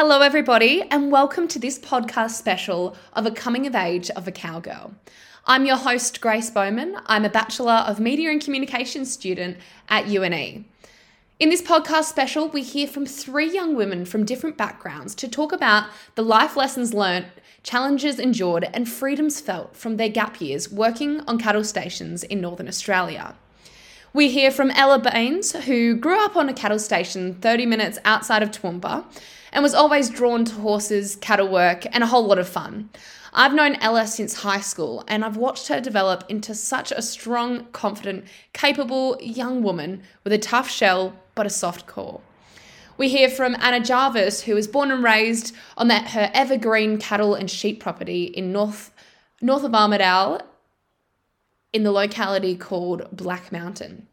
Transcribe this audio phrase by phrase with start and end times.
[0.00, 4.30] Hello, everybody, and welcome to this podcast special of A Coming of Age of a
[4.30, 4.94] Cowgirl.
[5.44, 6.96] I'm your host, Grace Bowman.
[7.06, 9.56] I'm a Bachelor of Media and Communications student
[9.88, 10.66] at UNE.
[11.40, 15.50] In this podcast special, we hear from three young women from different backgrounds to talk
[15.50, 17.26] about the life lessons learnt,
[17.64, 22.68] challenges endured, and freedoms felt from their gap years working on cattle stations in Northern
[22.68, 23.34] Australia.
[24.12, 28.44] We hear from Ella Baines, who grew up on a cattle station 30 minutes outside
[28.44, 29.04] of Toowoomba
[29.52, 32.90] and was always drawn to horses, cattle work, and a whole lot of fun.
[33.32, 37.66] I've known Ella since high school and I've watched her develop into such a strong,
[37.72, 42.20] confident, capable young woman with a tough shell but a soft core.
[42.96, 47.34] We hear from Anna Jarvis, who was born and raised on that, her evergreen cattle
[47.34, 48.92] and sheep property in north,
[49.40, 50.42] north of Armidale
[51.72, 54.08] in the locality called Black Mountain.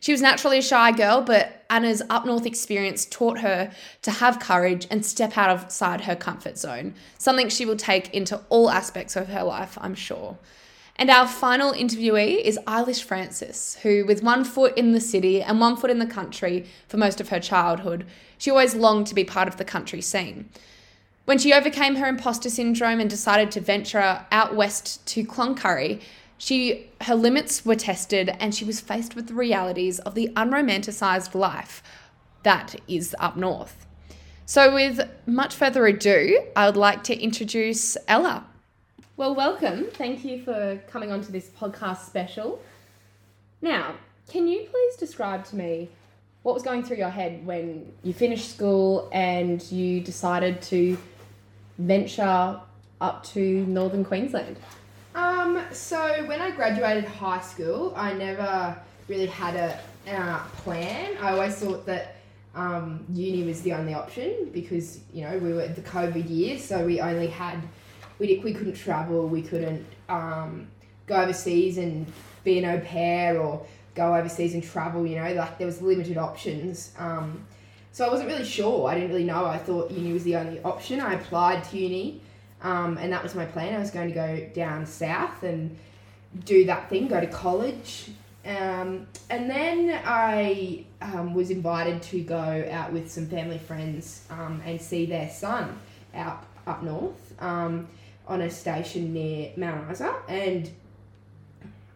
[0.00, 3.70] She was naturally a shy girl, but Anna's up north experience taught her
[4.02, 8.70] to have courage and step outside her comfort zone, something she will take into all
[8.70, 10.38] aspects of her life, I'm sure.
[10.96, 15.58] And our final interviewee is Eilish Francis, who, with one foot in the city and
[15.58, 18.06] one foot in the country for most of her childhood,
[18.38, 20.48] she always longed to be part of the country scene.
[21.24, 26.00] When she overcame her imposter syndrome and decided to venture out west to Cloncurry,
[26.44, 31.34] she her limits were tested and she was faced with the realities of the unromanticized
[31.34, 31.82] life
[32.42, 33.86] that is up north.
[34.44, 38.44] So with much further ado, I would like to introduce Ella.
[39.16, 39.86] Well, welcome.
[39.94, 42.60] Thank you for coming onto this podcast special.
[43.62, 43.94] Now,
[44.28, 45.88] can you please describe to me
[46.42, 50.98] what was going through your head when you finished school and you decided to
[51.78, 52.60] venture
[53.00, 54.58] up to northern Queensland?
[55.14, 58.76] Um, so when I graduated high school, I never
[59.06, 61.16] really had a uh, plan.
[61.20, 62.16] I always thought that
[62.54, 66.84] um, uni was the only option because you know we were the COVID year, so
[66.84, 67.58] we only had
[68.18, 70.66] we we couldn't travel, we couldn't um,
[71.06, 72.06] go overseas and
[72.42, 75.06] be an au pair or go overseas and travel.
[75.06, 76.92] You know, like there was limited options.
[76.98, 77.46] Um,
[77.92, 78.88] so I wasn't really sure.
[78.88, 79.44] I didn't really know.
[79.44, 81.00] I thought uni was the only option.
[81.00, 82.20] I applied to uni
[82.64, 83.74] um, and that was my plan.
[83.74, 85.76] I was going to go down south and
[86.44, 88.10] do that thing, go to college.
[88.44, 94.62] Um, and then I um, was invited to go out with some family friends um,
[94.64, 95.78] and see their son
[96.14, 97.86] out up north um,
[98.26, 100.14] on a station near Mount Isa.
[100.26, 100.70] And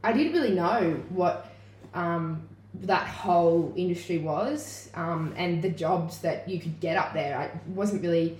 [0.05, 1.51] I didn't really know what
[1.95, 7.39] um, that whole industry was and the jobs that you could get up there.
[7.39, 8.37] I wasn't really,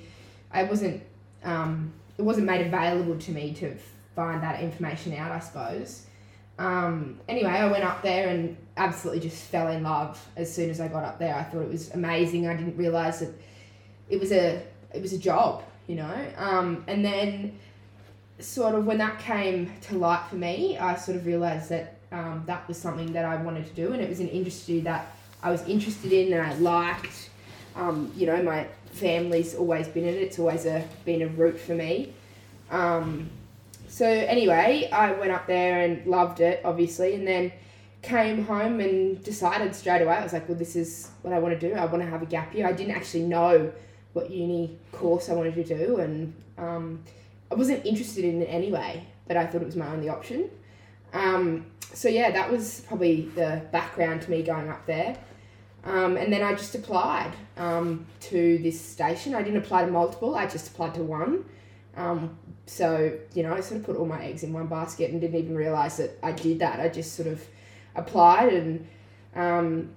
[0.53, 1.03] I wasn't
[1.43, 3.77] um, it wasn't made available to me to
[4.15, 6.07] find that information out, I suppose.
[6.59, 10.81] Um, anyway, I went up there and absolutely just fell in love as soon as
[10.81, 11.35] I got up there.
[11.35, 12.49] I thought it was amazing.
[12.49, 13.33] I didn't realize that
[14.11, 14.61] it was a
[14.93, 16.27] it was a job, you know.
[16.37, 17.59] Um, and then,
[18.41, 22.43] sort of when that came to light for me, I sort of realized that um,
[22.47, 25.13] that was something that I wanted to do, and it was an industry that
[25.43, 27.31] I was interested in and I liked.
[27.79, 30.23] Um, you know, my family's always been in it.
[30.23, 32.13] It's always a been a route for me.
[32.71, 33.31] Um,
[33.89, 37.53] so anyway, I went up there and loved it, obviously, and then
[38.03, 40.15] came home and decided straight away.
[40.15, 41.75] I was like, well, this is what I want to do.
[41.75, 42.67] I want to have a gap year.
[42.67, 43.73] I didn't actually know
[44.13, 47.03] what uni course I wanted to do, and um,
[47.51, 49.07] I wasn't interested in it anyway.
[49.27, 50.51] But I thought it was my only option.
[51.13, 55.17] Um, so yeah, that was probably the background to me going up there.
[55.89, 59.35] Um, and then I just applied um, to this station.
[59.35, 61.47] I didn't apply to multiple, I just applied to one.
[61.97, 65.21] Um, so, you know, I sort of put all my eggs in one basket and
[65.21, 66.79] didn't even realise that I did that.
[66.79, 67.43] I just sort of
[67.97, 68.87] applied and,
[69.35, 69.91] um,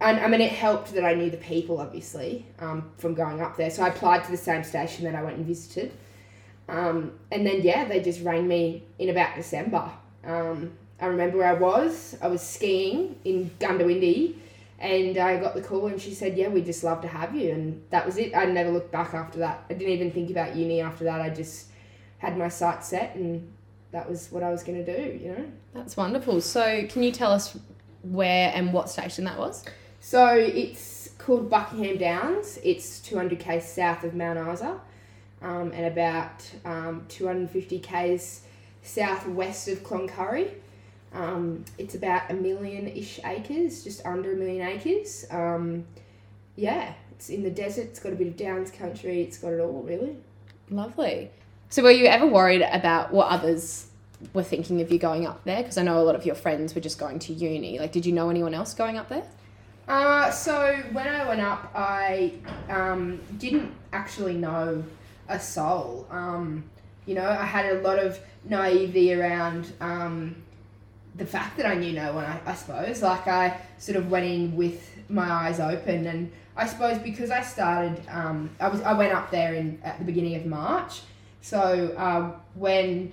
[0.00, 3.56] and I mean, it helped that I knew the people, obviously, um, from going up
[3.56, 3.70] there.
[3.70, 5.92] So I applied to the same station that I went and visited.
[6.68, 9.88] Um, and then, yeah, they just rang me in about December.
[10.26, 12.16] I remember where I was.
[12.20, 14.36] I was skiing in Goondiwindi
[14.84, 17.50] and I got the call and she said, Yeah, we'd just love to have you.
[17.50, 18.36] And that was it.
[18.36, 19.64] I never looked back after that.
[19.70, 21.20] I didn't even think about uni after that.
[21.20, 21.68] I just
[22.18, 23.50] had my sights set and
[23.92, 25.46] that was what I was going to do, you know?
[25.72, 26.40] That's wonderful.
[26.40, 27.56] So, can you tell us
[28.02, 29.64] where and what station that was?
[30.00, 32.58] So, it's called Buckingham Downs.
[32.64, 34.80] It's 200k south of Mount Isa
[35.40, 38.42] um, and about um, 250 k's
[38.82, 40.50] southwest of Cloncurry.
[41.14, 45.24] Um, it's about a million ish acres, just under a million acres.
[45.30, 45.86] Um,
[46.56, 49.60] yeah, it's in the desert, it's got a bit of downs country, it's got it
[49.60, 50.16] all, really.
[50.70, 51.30] Lovely.
[51.70, 53.86] So, were you ever worried about what others
[54.32, 55.62] were thinking of you going up there?
[55.62, 57.78] Because I know a lot of your friends were just going to uni.
[57.78, 59.24] Like, did you know anyone else going up there?
[59.86, 62.32] Uh, so when I went up, I
[62.68, 64.82] um, didn't actually know
[65.28, 66.06] a soul.
[66.10, 66.64] Um,
[67.06, 70.36] you know, I had a lot of naivety around um,
[71.16, 72.24] the fact that I knew no one.
[72.24, 76.66] I, I suppose, like I sort of went in with my eyes open, and I
[76.66, 80.34] suppose because I started, um, I was I went up there in at the beginning
[80.36, 81.02] of March.
[81.40, 83.12] So uh, when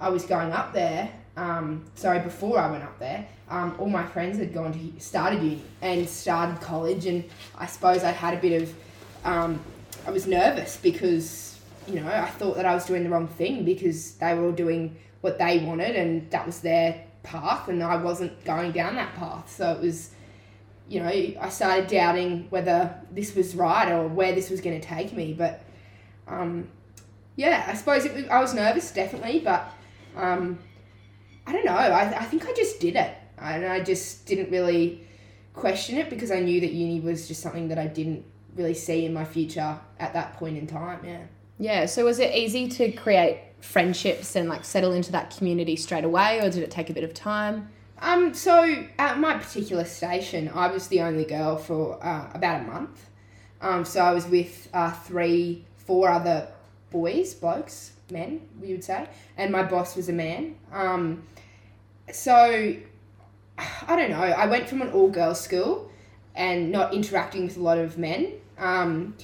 [0.00, 4.06] I was going up there, um, sorry, before I went up there, um, all my
[4.06, 7.24] friends had gone to started uni and started college, and
[7.56, 8.74] I suppose I had a bit of,
[9.24, 9.60] um,
[10.06, 13.64] I was nervous because you know I thought that I was doing the wrong thing
[13.64, 17.96] because they were all doing what they wanted and that was their path, and I
[17.96, 19.50] wasn't going down that path.
[19.50, 20.10] So it was,
[20.88, 24.86] you know, I started doubting whether this was right or where this was going to
[24.86, 25.34] take me.
[25.34, 25.62] But
[26.26, 26.68] um,
[27.36, 29.70] yeah, I suppose was, I was nervous definitely, but
[30.16, 30.58] um,
[31.46, 31.72] I don't know.
[31.72, 35.06] I, I think I just did it and I just didn't really
[35.54, 38.24] question it because I knew that uni was just something that I didn't
[38.54, 41.00] really see in my future at that point in time.
[41.04, 41.22] Yeah.
[41.58, 41.86] Yeah.
[41.86, 46.40] So was it easy to create friendships and like settle into that community straight away,
[46.40, 47.70] or did it take a bit of time?
[48.00, 48.34] Um.
[48.34, 53.08] So at my particular station, I was the only girl for uh, about a month.
[53.60, 53.84] Um.
[53.84, 56.48] So I was with uh, three, four other
[56.90, 60.56] boys, blokes, men, we would say, and my boss was a man.
[60.72, 61.24] Um.
[62.12, 62.76] So
[63.58, 64.20] I don't know.
[64.20, 65.90] I went from an all girls school
[66.34, 68.32] and not interacting with a lot of men.
[68.58, 69.16] Um,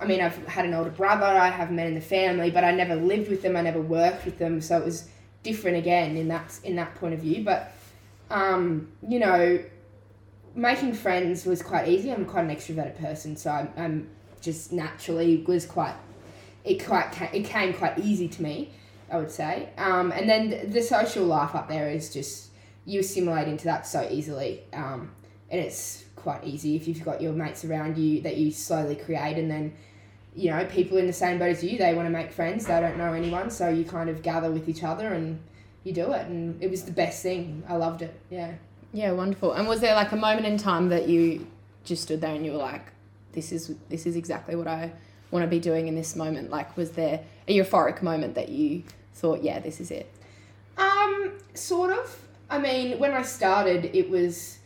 [0.00, 2.72] I mean, I've had an older brother, I have men in the family, but I
[2.72, 5.08] never lived with them, I never worked with them, so it was
[5.42, 7.44] different again in that in that point of view.
[7.44, 7.72] But
[8.30, 9.62] um, you know,
[10.54, 12.12] making friends was quite easy.
[12.12, 14.08] I'm quite an extroverted person, so I'm, I'm
[14.40, 15.94] just naturally was quite
[16.64, 18.72] it quite it came quite easy to me,
[19.10, 19.68] I would say.
[19.76, 22.50] Um, and then the social life up there is just
[22.86, 24.62] you assimilate into that so easily.
[24.72, 25.12] Um,
[25.50, 29.36] and it's quite easy if you've got your mates around you that you slowly create
[29.36, 29.74] and then
[30.34, 32.80] you know people in the same boat as you they want to make friends they
[32.80, 35.40] don't know anyone so you kind of gather with each other and
[35.84, 37.62] you do it and it was the best thing.
[37.68, 38.54] I loved it yeah.
[38.92, 39.52] Yeah wonderful.
[39.52, 41.46] And was there like a moment in time that you
[41.84, 42.86] just stood there and you were like
[43.32, 44.92] this is this is exactly what i
[45.30, 48.82] want to be doing in this moment like was there a euphoric moment that you
[49.14, 50.12] thought yeah this is it?
[50.76, 52.26] Um sort of.
[52.48, 54.58] I mean, when I started, it was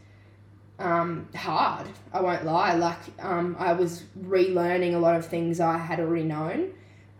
[0.78, 1.86] um, hard.
[2.12, 2.74] I won't lie.
[2.74, 6.72] Like um, I was relearning a lot of things I had already known,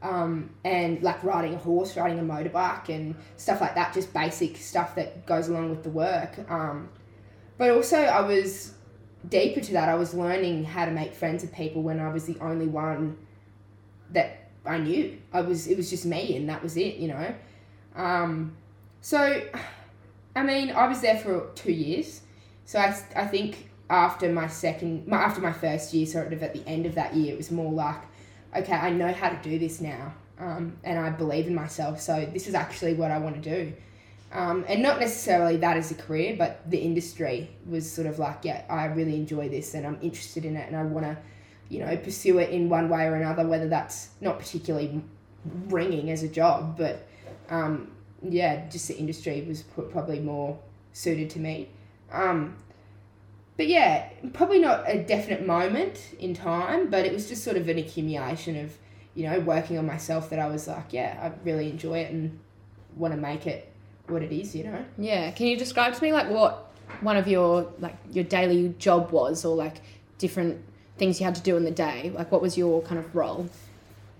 [0.02, 3.94] um, and like riding a horse, riding a motorbike, and stuff like that.
[3.94, 6.38] Just basic stuff that goes along with the work.
[6.50, 6.88] Um,
[7.56, 8.74] but also, I was
[9.28, 9.88] deeper to that.
[9.88, 13.16] I was learning how to make friends with people when I was the only one
[14.10, 15.18] that I knew.
[15.32, 15.68] I was.
[15.68, 16.96] It was just me, and that was it.
[16.96, 17.34] You know.
[17.94, 18.56] Um,
[19.00, 19.42] so
[20.36, 22.22] I mean, I was there for two years,
[22.64, 26.54] so I, I think after my second, my, after my first year, sort of at
[26.54, 28.00] the end of that year, it was more like,
[28.56, 32.00] okay, I know how to do this now, um, and I believe in myself.
[32.00, 33.72] So this is actually what I want to do,
[34.32, 38.44] um, and not necessarily that as a career, but the industry was sort of like,
[38.44, 41.16] yeah, I really enjoy this, and I'm interested in it, and I want to,
[41.68, 45.02] you know, pursue it in one way or another, whether that's not particularly
[45.68, 47.06] ringing as a job, but
[47.50, 47.90] um,
[48.22, 50.58] yeah, just the industry was probably more
[50.92, 51.68] suited to me.
[52.14, 52.56] Um,
[53.56, 57.68] but yeah, probably not a definite moment in time, but it was just sort of
[57.68, 58.76] an accumulation of,
[59.14, 62.38] you know, working on myself that I was like, yeah, I really enjoy it and
[62.96, 63.72] want to make it
[64.08, 64.84] what it is, you know.
[64.98, 69.10] Yeah, can you describe to me like what one of your like your daily job
[69.10, 69.80] was, or like
[70.18, 70.62] different
[70.98, 72.12] things you had to do in the day?
[72.14, 73.48] Like, what was your kind of role?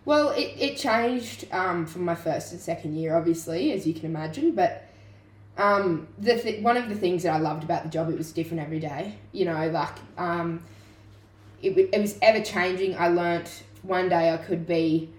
[0.05, 4.05] Well, it, it changed um, from my first and second year, obviously, as you can
[4.05, 4.55] imagine.
[4.55, 4.84] But
[5.57, 8.33] um, the th- one of the things that I loved about the job, it was
[8.33, 9.15] different every day.
[9.33, 10.63] You know, like um,
[11.63, 12.97] it, it was ever changing.
[12.97, 15.11] I learnt one day I could be,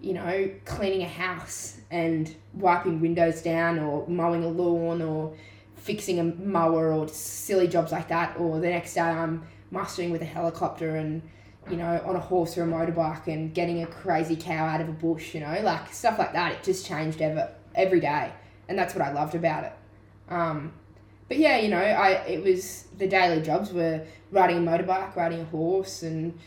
[0.00, 5.34] you know, cleaning a house and wiping windows down or mowing a lawn or
[5.76, 8.38] fixing a mower or silly jobs like that.
[8.38, 11.22] Or the next day I'm mustering with a helicopter and
[11.70, 14.88] you know, on a horse or a motorbike and getting a crazy cow out of
[14.88, 16.52] a bush, you know, like stuff like that.
[16.52, 18.32] It just changed ever every day,
[18.68, 19.72] and that's what I loved about it.
[20.28, 20.72] Um,
[21.28, 25.40] but yeah, you know, I it was the daily jobs were riding a motorbike, riding
[25.40, 26.38] a horse, and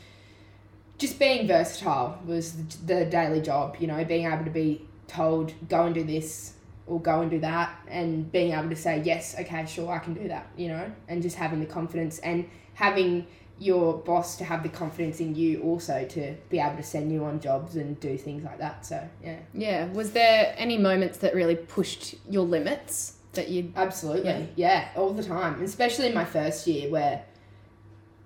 [0.97, 3.77] just being versatile was the, the daily job.
[3.79, 6.53] You know, being able to be told go and do this
[6.87, 10.13] or go and do that, and being able to say yes, okay, sure, I can
[10.13, 10.47] do that.
[10.55, 13.25] You know, and just having the confidence and having
[13.57, 17.23] your boss to have the confidence in you also to be able to send you
[17.23, 18.85] on jobs and do things like that.
[18.85, 19.39] So yeah.
[19.53, 19.85] Yeah.
[19.93, 24.29] Was there any moments that really pushed your limits that you Absolutely.
[24.29, 24.45] Yeah.
[24.55, 25.61] yeah, all the time.
[25.63, 27.23] Especially in my first year where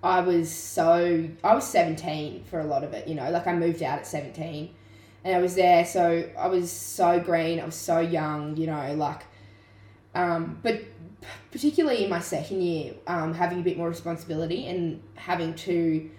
[0.02, 3.06] I was so I was seventeen for a lot of it.
[3.06, 4.74] You know, like I moved out at seventeen,
[5.24, 5.84] and I was there.
[5.84, 7.60] So I was so green.
[7.60, 8.56] I was so young.
[8.56, 9.22] You know, like,
[10.14, 10.82] um, but
[11.50, 16.10] particularly in my second year, um, having a bit more responsibility and having to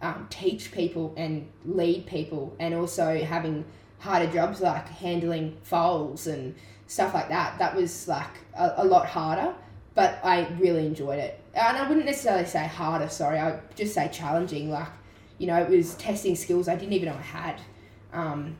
[0.00, 3.64] um, teach people and lead people, and also having
[3.98, 6.56] harder jobs like handling foals and
[6.88, 7.58] stuff like that.
[7.58, 9.54] That was like a, a lot harder,
[9.94, 11.40] but I really enjoyed it.
[11.54, 14.70] And I wouldn't necessarily say harder, sorry, I would just say challenging.
[14.70, 14.88] Like,
[15.38, 17.60] you know, it was testing skills I didn't even know I had.
[18.12, 18.56] Um,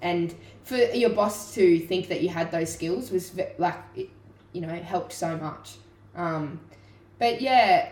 [0.00, 3.76] and for your boss to think that you had those skills was like,
[4.56, 5.76] you know, it helped so much.
[6.14, 6.60] Um,
[7.18, 7.90] but yeah,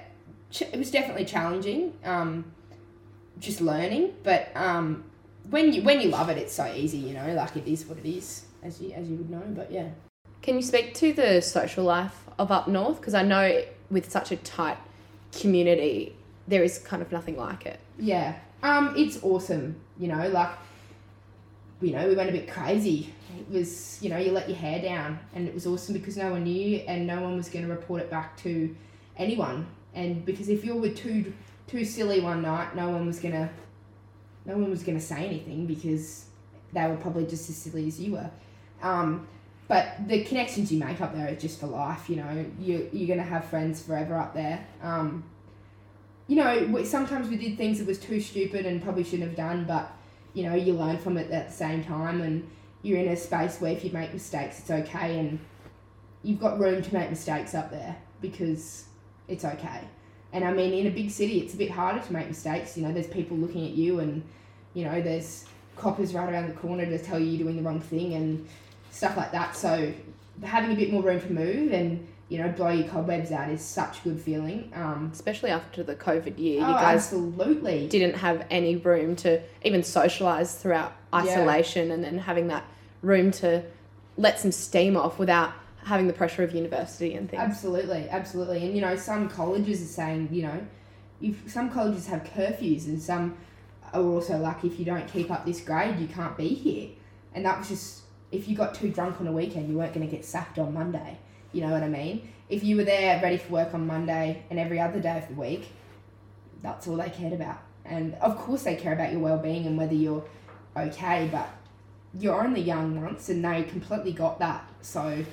[0.50, 2.52] ch- it was definitely challenging, um,
[3.38, 4.14] just learning.
[4.22, 5.04] But um,
[5.50, 7.34] when you when you love it, it's so easy, you know.
[7.34, 9.42] Like it is what it is, as you as you would know.
[9.48, 9.88] But yeah.
[10.40, 12.98] Can you speak to the social life of up north?
[12.98, 14.78] Because I know with such a tight
[15.38, 16.16] community,
[16.48, 17.78] there is kind of nothing like it.
[17.98, 18.36] Yeah.
[18.62, 19.76] Um, it's awesome.
[19.98, 20.50] You know, like,
[21.82, 23.12] you know, we went a bit crazy.
[23.38, 26.32] It was, you know, you let your hair down, and it was awesome because no
[26.32, 28.74] one knew, and no one was going to report it back to
[29.16, 29.66] anyone.
[29.94, 31.32] And because if you were too
[31.66, 33.50] too silly one night, no one was gonna
[34.44, 36.26] no one was gonna say anything because
[36.72, 38.30] they were probably just as silly as you were.
[38.82, 39.26] Um,
[39.66, 42.10] but the connections you make up there are just for life.
[42.10, 44.66] You know, you you're gonna have friends forever up there.
[44.82, 45.24] Um,
[46.26, 49.64] you know, sometimes we did things that was too stupid and probably shouldn't have done,
[49.64, 49.92] but
[50.32, 52.48] you know, you learn from it at the same time, and
[52.84, 55.40] you're in a space where if you make mistakes, it's okay, and
[56.22, 58.84] you've got room to make mistakes up there because
[59.26, 59.80] it's okay.
[60.32, 62.76] And I mean, in a big city, it's a bit harder to make mistakes.
[62.76, 64.22] You know, there's people looking at you, and
[64.74, 67.80] you know, there's coppers right around the corner to tell you you're doing the wrong
[67.80, 68.46] thing and
[68.90, 69.56] stuff like that.
[69.56, 69.92] So
[70.42, 73.62] having a bit more room to move and you know blow your cobwebs out is
[73.62, 74.70] such a good feeling.
[74.74, 79.42] Um, Especially after the COVID year, oh, you guys absolutely didn't have any room to
[79.62, 81.94] even socialize throughout isolation, yeah.
[81.94, 82.64] and then having that
[83.02, 83.62] room to
[84.16, 85.52] let some steam off without
[85.84, 87.42] having the pressure of university and things.
[87.42, 88.64] Absolutely, absolutely.
[88.64, 90.66] And you know, some colleges are saying, you know,
[91.20, 93.36] if some colleges have curfews and some
[93.92, 96.90] are also like if you don't keep up this grade, you can't be here.
[97.34, 98.02] And that was just
[98.32, 100.74] if you got too drunk on a weekend, you weren't going to get sacked on
[100.74, 101.18] Monday.
[101.52, 102.28] You know what I mean?
[102.48, 105.34] If you were there ready for work on Monday and every other day of the
[105.34, 105.68] week,
[106.62, 107.60] that's all they cared about.
[107.84, 110.24] And of course, they care about your well being and whether you're
[110.76, 111.48] okay, but
[112.18, 114.66] you're only young once and they completely got that.
[114.82, 115.24] So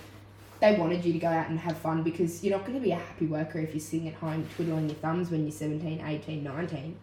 [0.59, 2.91] they wanted you to go out and have fun because you're not going to be
[2.91, 6.43] a happy worker if you're sitting at home twiddling your thumbs when you're 17, 18,
[6.43, 6.97] 19.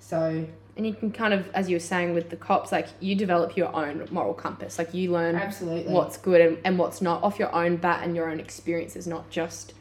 [0.00, 0.46] So.
[0.76, 3.56] And you can kind of, as you were saying with the cops, like you develop
[3.56, 4.78] your own moral compass.
[4.78, 8.14] Like you learn absolutely what's good and, and what's not off your own bat and
[8.14, 9.74] your own experiences, not just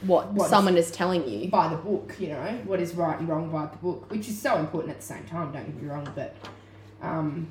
[0.00, 1.50] what, what someone is, is telling you.
[1.50, 4.40] By the book, you know, what is right and wrong by the book, which is
[4.40, 6.34] so important at the same time, don't get me wrong, but
[7.02, 7.48] um,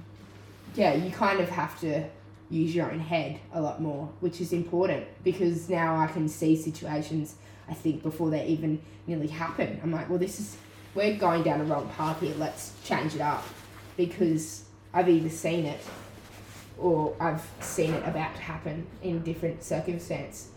[0.73, 2.03] yeah, you kind of have to
[2.49, 6.55] use your own head a lot more, which is important because now I can see
[6.55, 7.35] situations
[7.69, 9.79] I think before they even nearly happen.
[9.83, 10.57] I'm like, well, this is
[10.93, 12.35] we're going down a wrong path here.
[12.37, 13.45] Let's change it up
[13.95, 15.79] because I've either seen it
[16.77, 20.49] or I've seen it about to happen in different circumstance.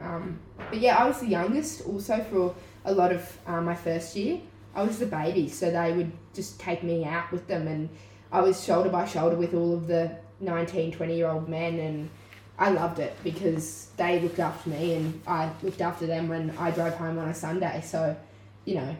[0.00, 0.38] Um,
[0.70, 4.40] but yeah, I was the youngest also for a lot of uh, my first year.
[4.74, 7.88] I was the baby, so they would just take me out with them, and
[8.34, 10.10] I was shoulder by shoulder with all of the
[10.40, 12.10] 19, 20 year old men and
[12.58, 16.72] I loved it because they looked after me and I looked after them when I
[16.72, 17.80] drove home on a Sunday.
[17.86, 18.16] So,
[18.64, 18.96] you know,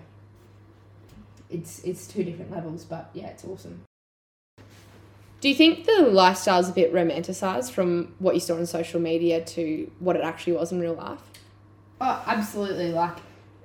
[1.50, 3.83] it's it's two different levels, but yeah, it's awesome.
[5.41, 9.00] Do you think the lifestyle is a bit romanticized from what you saw on social
[9.00, 11.21] media to what it actually was in real life?
[12.00, 12.93] Oh, absolutely.
[12.93, 13.19] Like,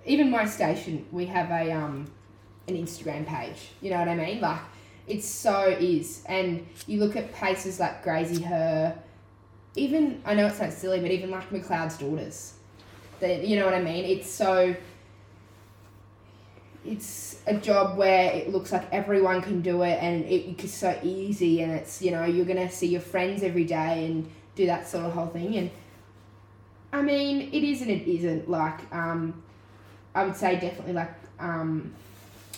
[0.04, 2.12] even my station, we have a um,
[2.68, 3.70] an Instagram page.
[3.82, 4.42] You know what I mean?
[4.42, 4.62] Like,
[5.10, 6.24] it so is.
[6.28, 8.96] And you look at places like Graziher,
[9.76, 12.54] even, I know it sounds silly, but even like McLeod's daughters.
[13.20, 14.06] That, you know what I mean?
[14.06, 14.76] It's so,
[16.86, 20.98] it's a job where it looks like everyone can do it and it, it's so
[21.04, 24.68] easy and it's, you know, you're going to see your friends every day and do
[24.68, 25.56] that sort of whole thing.
[25.58, 25.72] And
[26.94, 28.50] I mean, it is and it isn't.
[28.50, 29.42] Like, um,
[30.14, 31.94] I would say definitely like um,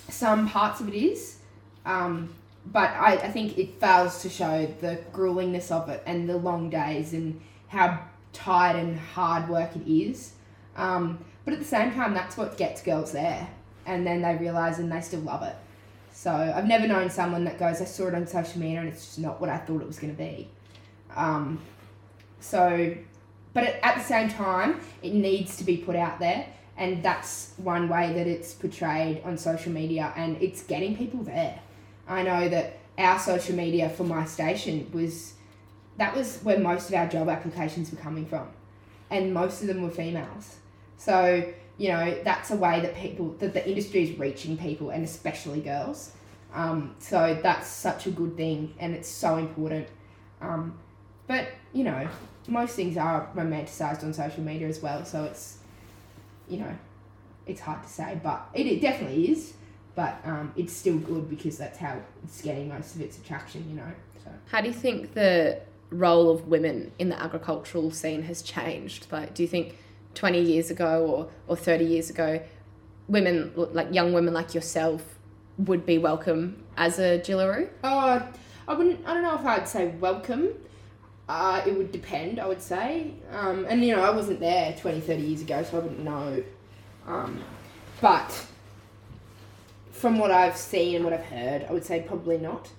[0.10, 1.38] some parts of it is.
[1.86, 2.30] Um,
[2.66, 6.70] but I, I think it fails to show the gruelingness of it and the long
[6.70, 8.00] days and how
[8.34, 10.34] tired and hard work it is.
[10.76, 13.50] Um, but at the same time, that's what gets girls there.
[13.86, 15.56] And then they realise and they still love it.
[16.14, 19.06] So I've never known someone that goes, I saw it on social media and it's
[19.06, 20.50] just not what I thought it was going to be.
[21.16, 21.60] Um,
[22.40, 22.96] so,
[23.54, 26.48] but at the same time, it needs to be put out there.
[26.78, 31.60] and that's one way that it's portrayed on social media, and it's getting people there.
[32.12, 35.34] I know that our social media for my station was
[35.98, 38.48] that was where most of our job applications were coming from,
[39.10, 40.58] and most of them were females.
[40.98, 45.06] So you know that's a way that people that the industry is reaching people, and
[45.06, 46.12] especially girls.
[46.54, 49.88] Um, so that's such a good thing, and it's so important.
[50.42, 50.78] Um,
[51.28, 52.10] but you know,
[52.46, 55.60] most things are romanticized on social media as well, so it's
[56.50, 56.76] you know,
[57.46, 59.54] it's hard to say, but it, it definitely is.
[59.96, 63.76] But um, it's still good because that's how it's getting most of its attraction, you
[63.76, 63.92] know.
[64.24, 69.08] So How do you think the role of women in the agricultural scene has changed?
[69.12, 69.76] Like, do you think
[70.16, 72.42] 20 years ago or, or 30 years ago,
[73.08, 75.04] women, like young women like yourself,
[75.58, 77.70] would be welcome as a Jillaroo?
[77.84, 78.28] Oh,
[78.68, 79.06] I wouldn't.
[79.06, 80.50] I don't know if I'd say welcome.
[81.28, 82.40] Uh, it would depend.
[82.40, 85.78] I would say, um, and you know, I wasn't there 20, 30 years ago, so
[85.78, 86.44] I wouldn't know.
[87.08, 87.42] Um,
[88.02, 88.46] but
[90.02, 92.72] from what I've seen and what I've heard, I would say probably not.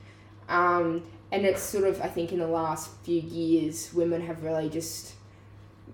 [0.48, 4.68] Um, and it's sort of, I think, in the last few years, women have really
[4.68, 5.14] just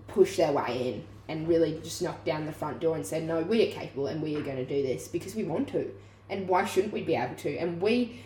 [0.07, 3.41] pushed their way in and really just knocked down the front door and said, no,
[3.41, 5.91] we are capable and we are going to do this because we want to.
[6.31, 7.55] And why shouldn't we be able to?
[7.57, 8.21] And we,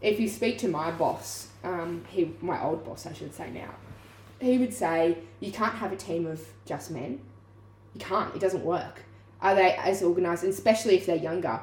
[0.00, 3.74] if you speak to my boss, um, he, my old boss, I should say now,
[4.40, 7.20] he would say, you can't have a team of just men.
[7.94, 8.34] You can't.
[8.36, 9.02] It doesn't work.
[9.42, 11.60] Are they as organised, especially if they're younger?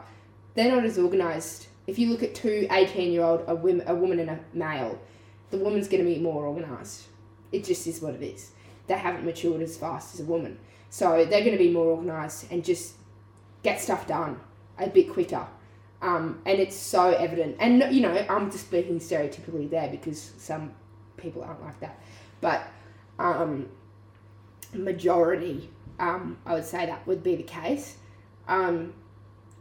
[0.55, 1.67] They're not as organised.
[1.87, 4.99] If you look at two 18 year old, a, a woman and a male,
[5.49, 7.03] the woman's going to be more organised.
[7.51, 8.51] It just is what it is.
[8.87, 10.57] They haven't matured as fast as a woman.
[10.89, 12.93] So they're going to be more organised and just
[13.63, 14.39] get stuff done
[14.77, 15.47] a bit quicker.
[16.01, 17.55] Um, and it's so evident.
[17.59, 20.73] And, you know, I'm just speaking stereotypically there because some
[21.17, 21.99] people aren't like that.
[22.41, 22.67] But
[23.17, 23.69] um,
[24.73, 25.69] majority,
[25.99, 27.97] um, I would say that would be the case.
[28.47, 28.93] Um,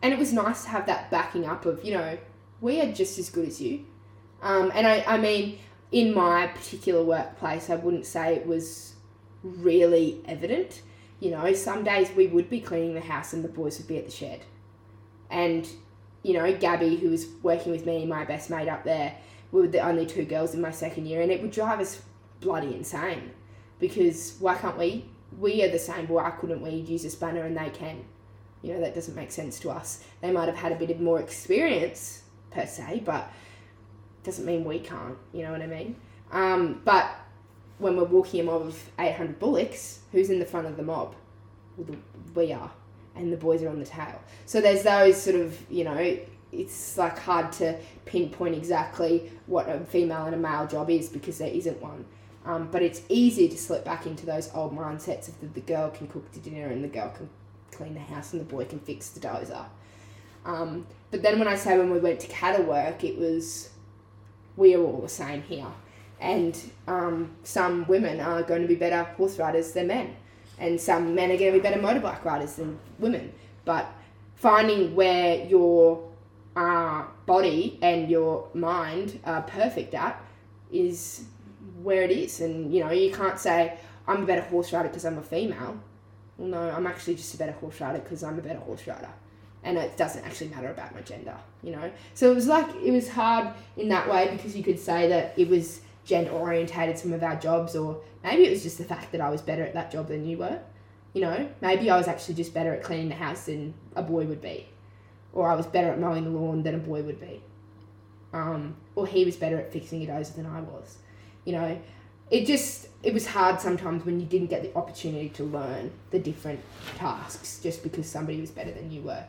[0.02, 2.18] and it was nice to have that backing up of, you know,
[2.60, 3.84] we are just as good as you.
[4.42, 5.58] Um, and I, I mean,
[5.92, 8.94] in my particular workplace, I wouldn't say it was
[9.42, 10.82] really evident.
[11.20, 13.98] You know, some days we would be cleaning the house and the boys would be
[13.98, 14.40] at the shed.
[15.30, 15.68] And,
[16.22, 19.14] you know, Gabby, who was working with me, my best mate up there,
[19.52, 22.02] we were the only two girls in my second year, and it would drive us
[22.40, 23.30] bloody insane.
[23.78, 25.06] Because why can't we?
[25.38, 28.04] We are the same, why couldn't we use a spanner and they can?
[28.62, 30.04] You know, that doesn't make sense to us.
[30.20, 33.32] They might have had a bit of more experience, per se, but
[34.22, 35.96] doesn't mean we can't, you know what I mean?
[36.30, 37.10] Um, but
[37.78, 41.14] when we're walking a mob of 800 bullocks, who's in the front of the mob?
[41.76, 41.96] Well, the,
[42.40, 42.70] we are,
[43.16, 44.22] and the boys are on the tail.
[44.46, 46.16] So there's those sort of, you know,
[46.52, 51.38] it's like hard to pinpoint exactly what a female and a male job is because
[51.38, 52.04] there isn't one.
[52.44, 55.90] Um, but it's easy to slip back into those old mindsets of the, the girl
[55.90, 57.28] can cook the dinner and the girl can
[57.72, 59.64] clean the house and the boy can fix the dozer.
[60.44, 63.70] Um, but then when I say when we went to cattle work, it was
[64.56, 65.72] we are all the same here.
[66.20, 70.14] And um, some women are going to be better horse riders than men,
[70.58, 73.32] and some men are going to be better motorbike riders than women.
[73.64, 73.92] But
[74.36, 76.08] finding where your
[76.54, 80.22] uh, body and your mind are perfect at
[80.70, 81.24] is
[81.82, 82.40] where it is.
[82.40, 85.80] And you know, you can't say, I'm a better horse rider because I'm a female.
[86.42, 89.10] Well, no, I'm actually just a better horse rider because I'm a better horse rider
[89.62, 91.88] and it doesn't actually matter about my gender, you know.
[92.14, 95.34] So it was like it was hard in that way because you could say that
[95.38, 99.12] it was gender orientated some of our jobs, or maybe it was just the fact
[99.12, 100.58] that I was better at that job than you were.
[101.12, 104.24] You know, maybe I was actually just better at cleaning the house than a boy
[104.24, 104.66] would be,
[105.32, 107.40] or I was better at mowing the lawn than a boy would be,
[108.32, 110.98] um, or he was better at fixing a dozer than I was.
[111.44, 111.80] You know,
[112.32, 116.18] it just it was hard sometimes when you didn't get the opportunity to learn the
[116.18, 116.60] different
[116.96, 119.24] tasks just because somebody was better than you were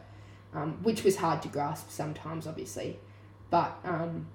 [0.55, 2.99] um, which was hard to grasp sometimes, obviously.
[3.49, 4.27] But um,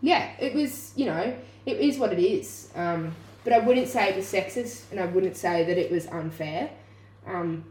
[0.00, 2.70] yeah, it was, you know, it is what it is.
[2.74, 6.06] Um, but I wouldn't say it was sexist and I wouldn't say that it was
[6.06, 6.70] unfair.
[7.26, 7.64] Um,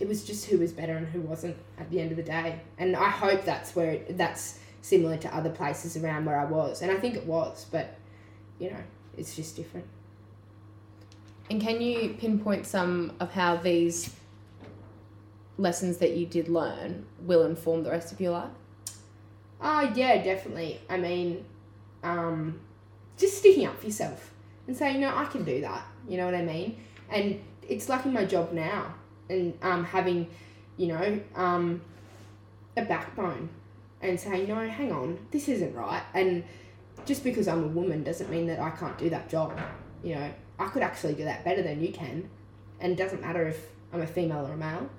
[0.00, 2.60] it was just who was better and who wasn't at the end of the day.
[2.78, 6.82] And I hope that's where it, that's similar to other places around where I was.
[6.82, 7.96] And I think it was, but,
[8.58, 8.82] you know,
[9.16, 9.86] it's just different.
[11.50, 14.14] And can you pinpoint some of how these
[15.58, 18.50] lessons that you did learn will inform the rest of your life?
[19.60, 20.80] Ah, uh, yeah, definitely.
[20.88, 21.44] I mean,
[22.02, 22.60] um,
[23.16, 24.32] just sticking up for yourself
[24.66, 25.84] and saying, no, I can do that.
[26.08, 26.78] You know what I mean?
[27.10, 28.94] And it's like in my job now
[29.28, 30.28] and um, having,
[30.76, 31.80] you know, um,
[32.76, 33.48] a backbone
[34.00, 36.02] and saying, no, hang on, this isn't right.
[36.14, 36.44] And
[37.04, 39.58] just because I'm a woman doesn't mean that I can't do that job.
[40.02, 42.28] You know, I could actually do that better than you can.
[42.80, 44.90] And it doesn't matter if I'm a female or a male,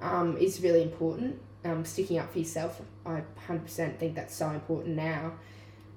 [0.00, 1.40] um, is really important.
[1.64, 5.32] Um, sticking up for yourself, I 100% think that's so important now.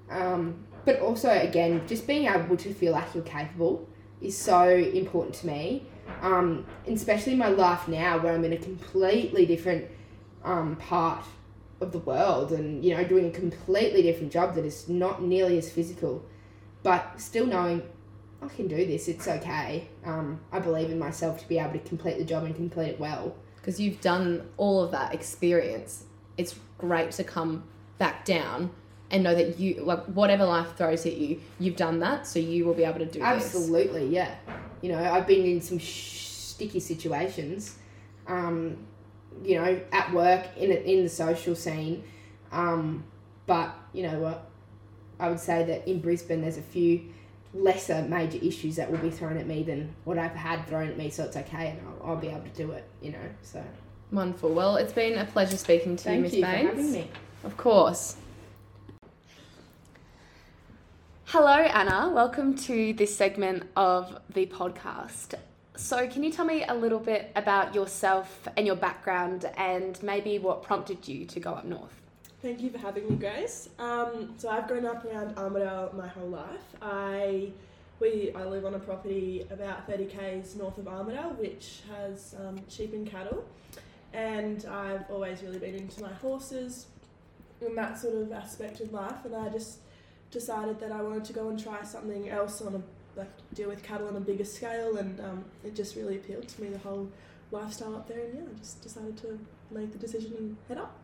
[0.10, 3.88] Um, but also, again, just being able to feel like you're capable
[4.22, 5.86] is so important to me.
[6.22, 9.86] Um, especially in my life now, where I'm in a completely different
[10.46, 11.26] um, part
[11.80, 15.58] of the world and, you know, doing a completely different job that is not nearly
[15.58, 16.26] as physical,
[16.84, 17.84] but still knowing
[18.42, 19.88] I can do this, it's okay.
[20.06, 23.00] Um, I believe in myself to be able to complete the job and complete it
[23.00, 23.36] well.
[23.56, 26.06] Because you've done all of that experience,
[26.38, 27.64] it's great to come
[27.98, 28.72] back down
[29.10, 32.66] and know that you like whatever life throws at you, you've done that, so you
[32.66, 33.24] will be able to do it.
[33.24, 34.12] Absolutely, this.
[34.12, 34.36] yeah.
[34.82, 37.78] You know, I've been in some sh- sticky situations,
[38.28, 38.78] um,
[39.44, 42.04] you know, at work in in the social scene,
[42.52, 43.04] um,
[43.46, 44.50] but you know what,
[45.20, 47.02] I would say that in Brisbane there's a few
[47.54, 50.98] lesser major issues that will be thrown at me than what I've had thrown at
[50.98, 52.86] me, so it's okay, and I'll, I'll be able to do it.
[53.02, 53.64] You know, so.
[54.12, 54.54] Wonderful.
[54.54, 57.12] Well, it's been a pleasure speaking to Thank you, Miss you for having me.
[57.44, 58.16] Of course.
[61.26, 62.10] Hello, Anna.
[62.16, 65.34] Welcome to this segment of the podcast.
[65.78, 70.40] So, can you tell me a little bit about yourself and your background and maybe
[70.40, 72.02] what prompted you to go up north?
[72.42, 73.70] Thank you for having me, Grace.
[73.78, 76.76] Um, so I've grown up around Armidale my whole life.
[76.82, 77.52] I
[78.00, 82.60] we I live on a property about 30 k's north of Armidale, which has um,
[82.68, 83.46] sheep and cattle,
[84.14, 86.88] and I've always really been into my horses
[87.62, 89.26] and that sort of aspect of life.
[89.26, 89.78] And I just
[90.32, 92.82] decided that I wanted to go and try something else on a
[93.18, 96.62] like deal with cattle on a bigger scale, and um, it just really appealed to
[96.62, 97.10] me the whole
[97.52, 98.26] lifestyle up there.
[98.26, 99.40] And yeah, I just decided to
[99.72, 100.96] make the decision and head up.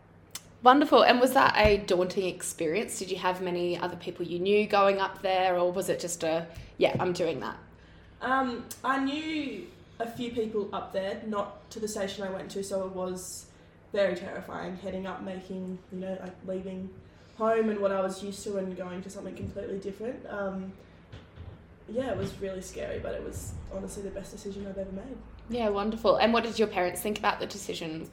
[0.62, 1.04] Wonderful.
[1.04, 2.98] And was that a daunting experience?
[2.98, 6.24] Did you have many other people you knew going up there, or was it just
[6.24, 6.48] a,
[6.78, 7.58] yeah, I'm doing that?
[8.22, 9.68] Um, I knew
[10.00, 13.48] a few people up there, not to the station I went to, so it was
[13.92, 16.90] very terrifying heading up, making, you know, like leaving
[17.38, 20.26] home and what I was used to and going to something completely different.
[20.30, 20.72] Um,
[21.90, 25.18] yeah, it was really scary, but it was honestly the best decision I've ever made.
[25.50, 26.16] Yeah, wonderful.
[26.18, 28.10] And what did your parents think about the decision?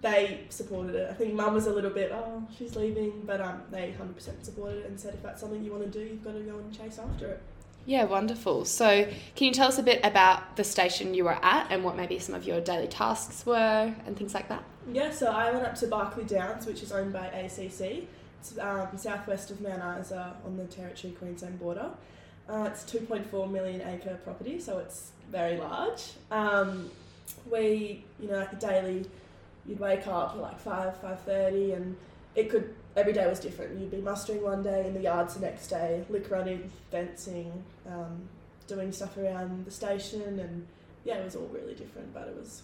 [0.00, 1.10] They supported it.
[1.10, 4.78] I think mum was a little bit, oh, she's leaving, but um, they 100% supported
[4.78, 6.76] it and said if that's something you want to do, you've got to go and
[6.76, 7.42] chase after it.
[7.86, 8.66] Yeah, wonderful.
[8.66, 11.96] So, can you tell us a bit about the station you were at and what
[11.96, 14.62] maybe some of your daily tasks were and things like that?
[14.92, 18.04] Yeah, so I went up to Barkly Downs, which is owned by ACC.
[18.40, 21.90] It's um, southwest of Mount Isa on the Territory Queensland border.
[22.48, 26.02] Uh, it's 2.4 million acre property, so it's very large.
[26.30, 26.90] Um,
[27.50, 29.04] we, you know, like a daily,
[29.66, 31.96] you'd wake up at like 5, 5.30 and
[32.34, 33.78] it could, every day was different.
[33.78, 37.52] You'd be mustering one day in the yards the next day, lick running, fencing,
[37.86, 38.28] um,
[38.66, 40.66] doing stuff around the station and
[41.04, 42.62] yeah, it was all really different, but it was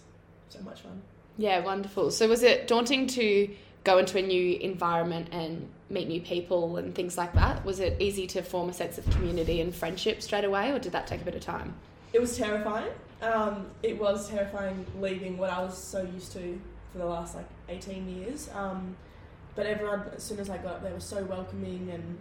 [0.49, 1.01] so much fun.
[1.37, 2.11] Yeah, wonderful.
[2.11, 3.49] So, was it daunting to
[3.85, 7.63] go into a new environment and meet new people and things like that?
[7.63, 10.91] Was it easy to form a sense of community and friendship straight away, or did
[10.91, 11.73] that take a bit of time?
[12.11, 12.91] It was terrifying.
[13.21, 16.59] Um, it was terrifying leaving what I was so used to
[16.91, 18.49] for the last like 18 years.
[18.53, 18.97] Um,
[19.55, 22.17] but everyone, as soon as I got up there, was so welcoming and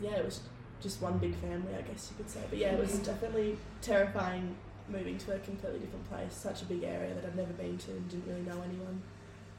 [0.00, 0.40] yeah, it was
[0.80, 2.40] just one big family, I guess you could say.
[2.48, 4.54] But yeah, it was definitely terrifying
[4.88, 7.90] moving to a completely different place, such a big area that I've never been to
[7.90, 9.02] and didn't really know anyone.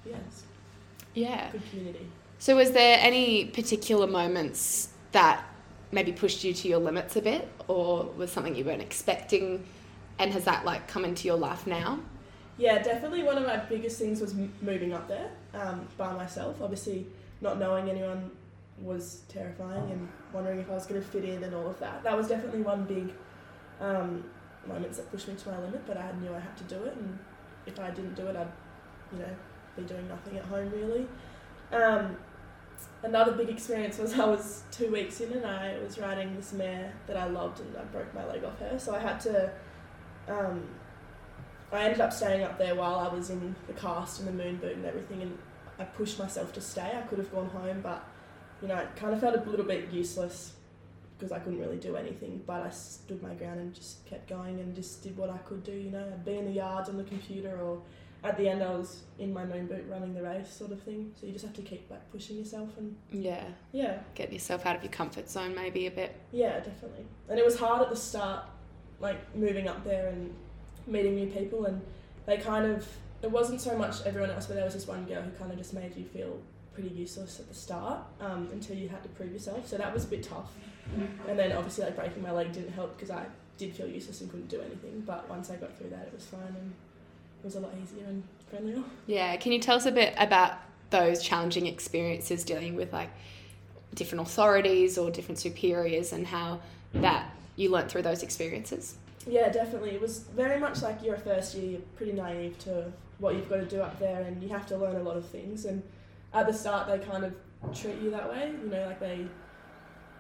[0.06, 0.44] Yeah, it's
[1.14, 1.52] Yeah.
[1.52, 2.08] good community.
[2.40, 5.44] So, was there any particular moments that
[5.92, 9.66] maybe pushed you to your limits a bit, or was something you weren't expecting,
[10.20, 12.00] and has that like come into your life now?
[12.58, 16.62] Yeah, definitely one of my biggest things was m- moving up there um, by myself.
[16.62, 17.08] Obviously,
[17.42, 18.32] not knowing anyone
[18.82, 22.04] was terrifying and wondering if I was going to fit in and all of that.
[22.04, 23.14] That was definitely one big
[23.80, 24.24] um,
[24.68, 26.96] moments that pushed me to my limit, but I knew I had to do it,
[26.96, 27.18] and
[27.66, 28.48] if I didn't do it, I'd,
[29.14, 29.36] you know,
[29.82, 31.08] be doing nothing at home really.
[31.72, 32.18] Um,
[33.04, 36.94] another big experience was I was two weeks in and I was riding this mare
[37.08, 39.52] that I loved and I broke my leg off her, so I had to.
[40.28, 40.64] Um,
[41.72, 44.58] I ended up staying up there while I was in the cast and the moon
[44.58, 45.38] boot and everything, and
[45.80, 46.92] I pushed myself to stay.
[46.96, 48.06] I could have gone home, but
[48.62, 50.54] you know, it kind of felt a little bit useless
[51.18, 52.42] because I couldn't really do anything.
[52.46, 55.64] But I stood my ground and just kept going and just did what I could
[55.64, 55.72] do.
[55.72, 57.82] You know, I'd be in the yards on the computer, or
[58.24, 61.12] at the end I was in my moon boot running the race, sort of thing.
[61.20, 64.76] So you just have to keep like pushing yourself and Yeah, yeah, getting yourself out
[64.76, 66.16] of your comfort zone maybe a bit.
[66.32, 67.06] yeah, definitely.
[67.30, 68.46] And it was hard at the start,
[69.00, 70.34] like moving up there and
[70.88, 71.82] meeting new people, and
[72.26, 72.88] they kind of
[73.24, 75.58] it wasn't so much everyone else, but there was this one girl who kind of
[75.58, 76.40] just made you feel
[76.74, 79.68] pretty useless at the start um, until you had to prove yourself.
[79.68, 80.52] So that was a bit tough.
[81.28, 83.26] And then obviously like breaking my leg didn't help because I
[83.58, 85.04] did feel useless and couldn't do anything.
[85.06, 86.42] But once I got through that, it was fine.
[86.48, 86.74] And
[87.44, 88.84] was a lot easier and friendlier.
[89.08, 90.54] Yeah, can you tell us a bit about
[90.90, 93.10] those challenging experiences dealing with like
[93.96, 96.60] different authorities or different superiors and how
[96.94, 98.96] that you learnt through those experiences?
[99.28, 99.92] Yeah, definitely.
[99.92, 103.50] It was very much like you're a first year, you're pretty naive to what you've
[103.50, 105.66] got to do up there, and you have to learn a lot of things.
[105.66, 105.84] And
[106.34, 107.34] at the start, they kind of
[107.80, 109.28] treat you that way, you know, like they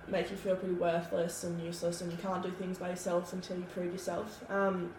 [0.07, 3.57] make you feel pretty worthless and useless, and you can't do things by yourself until
[3.57, 4.43] you prove yourself.
[4.49, 4.93] Um,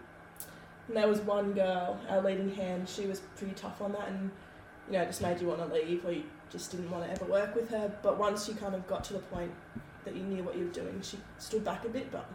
[0.87, 4.31] and there was one girl, our leading hand, she was pretty tough on that, and
[4.87, 7.11] you know, it just made you want to leave, or you just didn't want to
[7.11, 7.91] ever work with her.
[8.01, 9.51] But once you kind of got to the point
[10.03, 12.29] that you knew what you were doing, she stood back a bit, but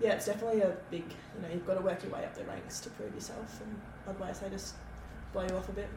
[0.00, 2.44] yeah, it's definitely a big, you know, you've got to work your way up the
[2.44, 4.74] ranks to prove yourself, and otherwise they just
[5.32, 5.88] blow you off a bit.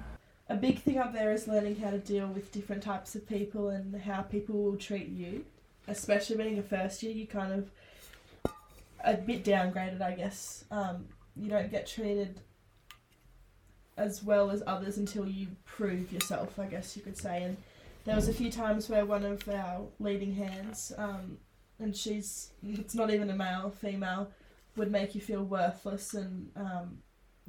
[0.49, 3.69] A big thing up there is learning how to deal with different types of people
[3.69, 5.45] and how people will treat you.
[5.87, 7.71] Especially being a first year, you kind of
[9.03, 10.65] a bit downgraded, I guess.
[10.69, 11.05] Um,
[11.41, 12.39] you don't get treated
[13.97, 17.43] as well as others until you prove yourself, I guess you could say.
[17.43, 17.57] And
[18.05, 21.37] there was a few times where one of our leading hands, um,
[21.79, 24.29] and she's it's not even a male, female,
[24.75, 26.99] would make you feel worthless and um,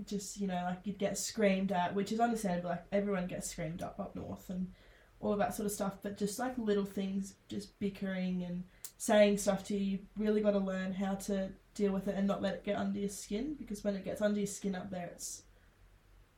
[0.07, 2.71] just you know like you'd get screamed at, which is understandable.
[2.71, 4.73] Like everyone gets screamed up up north and
[5.21, 5.99] all that sort of stuff.
[6.03, 8.65] But just like little things, just bickering and
[8.99, 12.27] saying stuff to you, you really got to learn how to deal with it and
[12.27, 14.91] not let it get under your skin because when it gets under your skin up
[14.91, 15.43] there, it's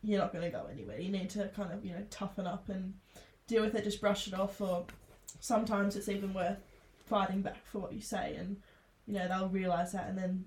[0.03, 1.01] you're not going to go anywhere.
[1.01, 2.95] You need to kind of you know toughen up and
[3.47, 3.85] deal with it.
[3.85, 4.87] Just brush it off, or
[5.41, 6.59] sometimes it's even worth
[7.07, 8.57] fighting back for what you say, and
[9.07, 10.45] you know they'll realize that, and then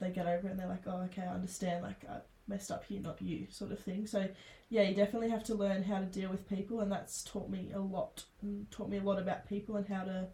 [0.00, 1.82] they get over it, and they're like, oh, okay, I understand.
[1.82, 4.06] Like I messed up here, not you, sort of thing.
[4.06, 4.28] So
[4.68, 7.70] yeah, you definitely have to learn how to deal with people, and that's taught me
[7.74, 10.28] a lot, and taught me a lot about people and how to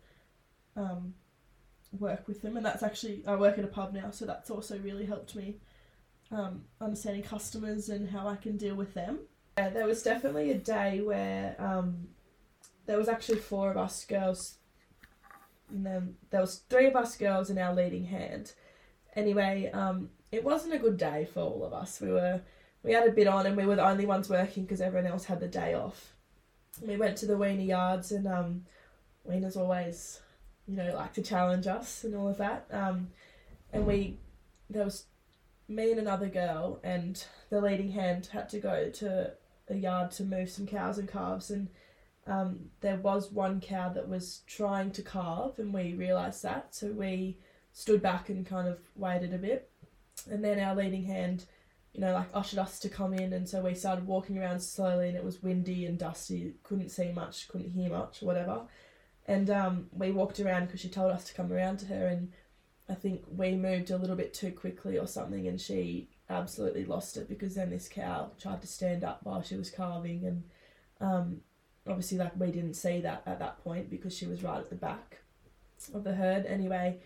[0.77, 1.15] um,
[1.93, 2.57] work with them.
[2.57, 5.57] And that's actually I work at a pub now, so that's also really helped me
[6.31, 9.21] um, understanding customers and how I can deal with them.
[9.59, 12.09] Yeah, there was definitely a day where um,
[12.87, 14.57] there was actually four of us girls,
[15.71, 18.53] and then there was three of us girls in our leading hand.
[19.15, 22.01] Anyway, um, it wasn't a good day for all of us.
[22.01, 22.43] We were
[22.83, 25.25] we had a bit on, and we were the only ones working because everyone else
[25.25, 26.13] had the day off.
[26.87, 28.67] We went to the Weenie Yards, and um,
[29.25, 30.21] Wiener's always,
[30.67, 32.67] you know, like to challenge us and all of that.
[32.71, 33.09] Um,
[33.73, 34.19] and we
[34.69, 35.05] there was
[35.69, 39.33] me and another girl and the leading hand had to go to
[39.69, 41.69] a yard to move some cows and calves and
[42.29, 46.89] um, there was one cow that was trying to calve and we realised that so
[46.89, 47.37] we
[47.73, 49.71] stood back and kind of waited a bit
[50.31, 51.45] and then our leading hand
[51.93, 55.09] you know like ushered us to come in and so we started walking around slowly
[55.09, 58.63] and it was windy and dusty couldn't see much couldn't hear much whatever
[59.27, 62.33] and um, we walked around because she told us to come around to her and
[62.89, 67.17] I think we moved a little bit too quickly or something, and she absolutely lost
[67.17, 70.45] it because then this cow tried to stand up while she was calving, and
[71.01, 71.41] um,
[71.87, 74.77] obviously, like we didn't see that at that point because she was right at the
[74.77, 75.19] back
[75.95, 76.47] of the herd.
[76.47, 76.99] Anyway,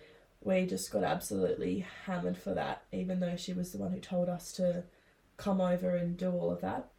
[0.43, 4.29] we just got absolutely hammered for that, even though she was the one who told
[4.29, 4.85] us to
[5.39, 6.91] come over and do all of that.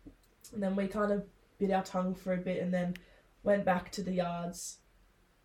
[0.53, 1.23] And then we kind of
[1.60, 2.95] bit our tongue for a bit, and then
[3.43, 4.79] went back to the yards,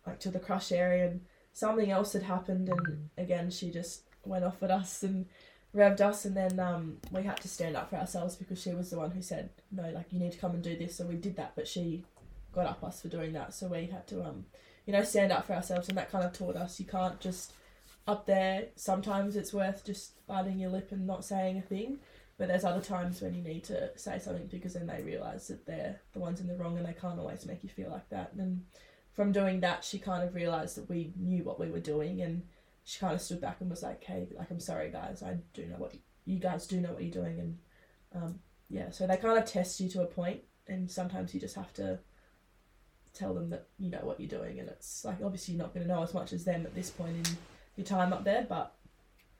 [0.07, 1.21] like to the crush area, and
[1.53, 5.25] something else had happened, and again she just went off at us and
[5.75, 8.89] revved us, and then um, we had to stand up for ourselves because she was
[8.89, 10.95] the one who said no, like you need to come and do this.
[10.95, 12.05] So we did that, but she
[12.53, 14.45] got up us for doing that, so we had to um,
[14.85, 17.53] you know, stand up for ourselves, and that kind of taught us you can't just
[18.07, 18.67] up there.
[18.75, 21.99] Sometimes it's worth just biting your lip and not saying a thing.
[22.37, 25.65] But there's other times when you need to say something because then they realise that
[25.65, 28.31] they're the ones in the wrong and they can't always make you feel like that.
[28.37, 28.63] And
[29.17, 32.43] from doing that, she kind of realized that we knew what we were doing, and
[32.85, 35.21] she kind of stood back and was like, "Hey, like I'm sorry, guys.
[35.23, 37.57] I do know what you, you guys do know what you're doing." And
[38.15, 41.55] um, yeah, so they kind of test you to a point, and sometimes you just
[41.55, 41.99] have to
[43.13, 45.85] tell them that you know what you're doing, and it's like obviously you're not going
[45.85, 47.37] to know as much as them at this point in
[47.75, 48.75] your time up there, but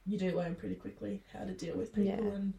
[0.08, 2.32] you do learn pretty quickly how to deal with people, Yeah.
[2.36, 2.54] and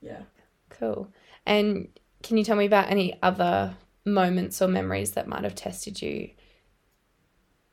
[0.00, 0.22] yeah.
[0.70, 1.08] Cool.
[1.46, 1.88] And
[2.22, 6.30] can you tell me about any other moments or memories that might have tested you?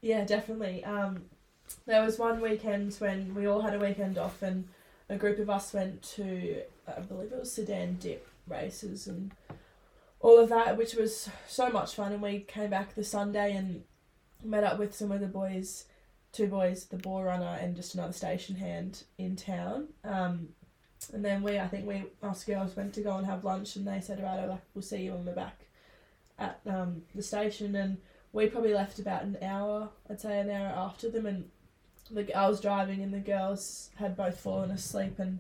[0.01, 0.83] Yeah, definitely.
[0.83, 1.23] Um,
[1.85, 4.67] there was one weekend when we all had a weekend off, and
[5.09, 9.31] a group of us went to, I believe it was Sedan Dip races and
[10.19, 12.13] all of that, which was so much fun.
[12.13, 13.83] And we came back the Sunday and
[14.43, 15.85] met up with some of the boys,
[16.31, 19.87] two boys, the bore runner and just another station hand in town.
[20.03, 20.49] Um,
[21.13, 23.87] and then we, I think we, us girls went to go and have lunch, and
[23.87, 25.59] they said, right, like we'll see you when we're back
[26.39, 27.97] at um, the station, and
[28.31, 31.49] we probably left about an hour, I'd say an hour after them, and
[32.09, 35.39] the, I was driving, and the girls had both fallen asleep, and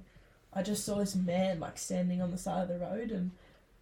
[0.53, 3.31] I just saw this man like standing on the side of the road, and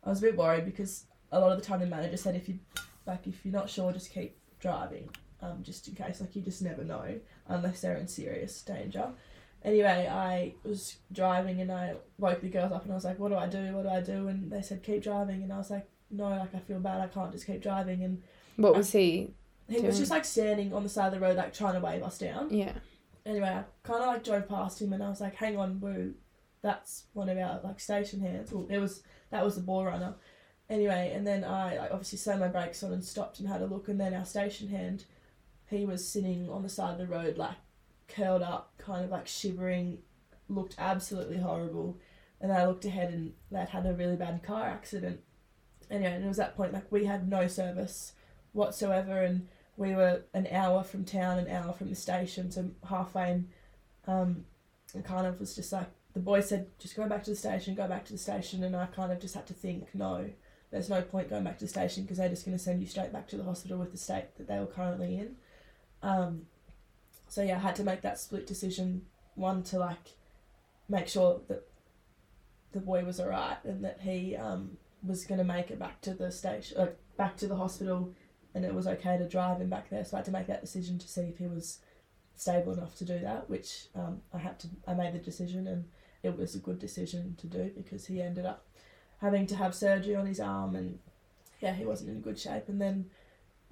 [0.04, 2.48] I was a bit worried because a lot of the time the manager said if
[2.48, 2.60] you
[3.06, 5.10] like if you're not sure, just keep driving,
[5.42, 6.20] um, just in case.
[6.20, 9.10] Like you just never know unless they're in serious danger.
[9.64, 13.30] Anyway, I was driving and I woke the girls up and I was like, "What
[13.30, 13.76] do I do?
[13.76, 16.56] What do I do?" And they said, "Keep driving," and I was like, "No, like
[16.56, 17.02] I feel bad.
[17.02, 18.24] I can't just keep driving." And
[18.56, 19.34] What was he?
[19.70, 22.02] he was just like standing on the side of the road, like trying to wave
[22.04, 22.50] us down.
[22.54, 22.74] Yeah.
[23.26, 26.14] Anyway, I kind of like drove past him and I was like, "Hang on, boo,
[26.62, 30.16] that's one of our like station hands." Well, it was that was the bore runner.
[30.70, 33.66] Anyway, and then I like obviously slammed my brakes on and stopped and had a
[33.66, 35.06] look, and then our station hand,
[35.70, 37.56] he was sitting on the side of the road, like
[38.08, 40.00] curled up, kind of like shivering,
[40.50, 42.00] looked absolutely horrible.
[42.40, 45.22] And then I looked ahead and they'd had a really bad car accident.
[45.90, 48.14] Anyway, and it was that point like we had no service
[48.54, 49.48] whatsoever, and
[49.78, 53.48] we were an hour from town, an hour from the station, so halfway, and
[54.08, 54.46] um,
[54.94, 57.76] and kind of was just like the boy said, just go back to the station,
[57.76, 60.30] go back to the station, and I kind of just had to think, no,
[60.72, 62.88] there's no point going back to the station because they're just going to send you
[62.88, 65.36] straight back to the hospital with the state that they were currently in.
[66.02, 66.48] Um,
[67.28, 69.04] so yeah, I had to make that split decision.
[69.36, 70.16] One to like
[70.90, 71.68] make sure that
[72.72, 76.14] the boy was alright and that he um, was going to make it back to
[76.14, 78.14] the station, uh, back to the hospital,
[78.54, 80.04] and it was okay to drive him back there.
[80.04, 81.80] So I had to make that decision to see if he was
[82.36, 84.68] stable enough to do that, which um, I had to.
[84.88, 85.86] I made the decision, and
[86.24, 88.66] it was a good decision to do because he ended up
[89.22, 91.00] having to have surgery on his arm, and
[91.62, 92.70] yeah, he wasn't in good shape.
[92.70, 93.10] And then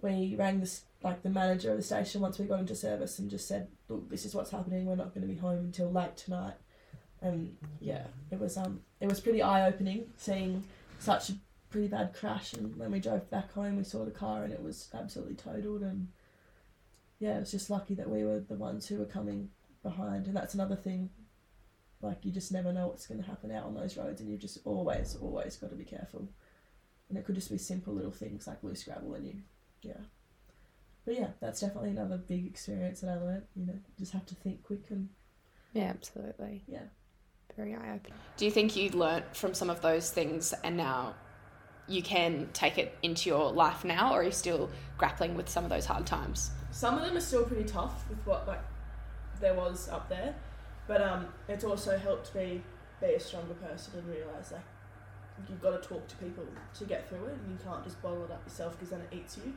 [0.01, 3.29] we rang this like the manager of the station once we got into service and
[3.29, 4.85] just said, "Look, this is what's happening.
[4.85, 6.55] We're not going to be home until late tonight."
[7.21, 10.63] And yeah, it was um it was pretty eye opening seeing
[10.99, 11.33] such a
[11.69, 12.53] pretty bad crash.
[12.53, 15.81] And when we drove back home, we saw the car and it was absolutely totaled.
[15.81, 16.07] And
[17.19, 19.49] yeah, it was just lucky that we were the ones who were coming
[19.83, 20.27] behind.
[20.27, 21.09] And that's another thing.
[22.01, 24.41] Like you just never know what's going to happen out on those roads, and you've
[24.41, 26.27] just always, always got to be careful.
[27.09, 29.35] And it could just be simple little things like loose gravel, and you,
[29.81, 30.01] yeah.
[31.05, 33.43] But yeah, that's definitely another big experience that I learned.
[33.55, 35.09] You know, you just have to think quick and
[35.73, 36.63] Yeah, absolutely.
[36.67, 36.87] yeah.
[37.57, 38.13] Very eye opening.
[38.37, 41.15] Do you think you learnt from some of those things and now
[41.87, 45.63] you can take it into your life now, or are you still grappling with some
[45.63, 46.49] of those hard times?
[46.71, 48.61] Some of them are still pretty tough with what like
[49.39, 50.33] there was up there,
[50.87, 52.61] but um, it's also helped me
[52.99, 54.61] be a stronger person and realize like
[55.47, 58.25] you've got to talk to people to get through it, and you can't just bottle
[58.25, 59.53] it up yourself because then it eats you.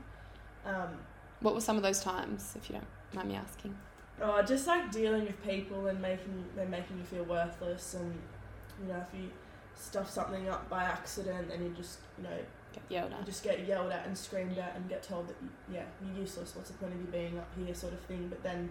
[0.71, 0.99] Um,
[1.41, 3.75] What were some of those times, if you don't mind me asking?
[4.23, 8.13] Oh, just like dealing with people and making them making you feel worthless, and
[8.83, 9.31] you know if you
[9.75, 12.39] stuff something up by accident, then you just you know
[12.73, 13.27] Get yelled you at.
[13.27, 16.55] just get yelled at and screamed at and get told that you, yeah you're useless
[16.55, 18.69] what's the point of you being up here sort of thing but then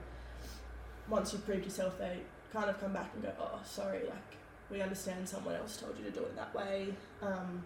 [1.09, 2.19] once you prove yourself they
[2.53, 4.37] kind of come back and go oh sorry like
[4.69, 6.89] we understand someone else told you to do it that way
[7.23, 7.63] um,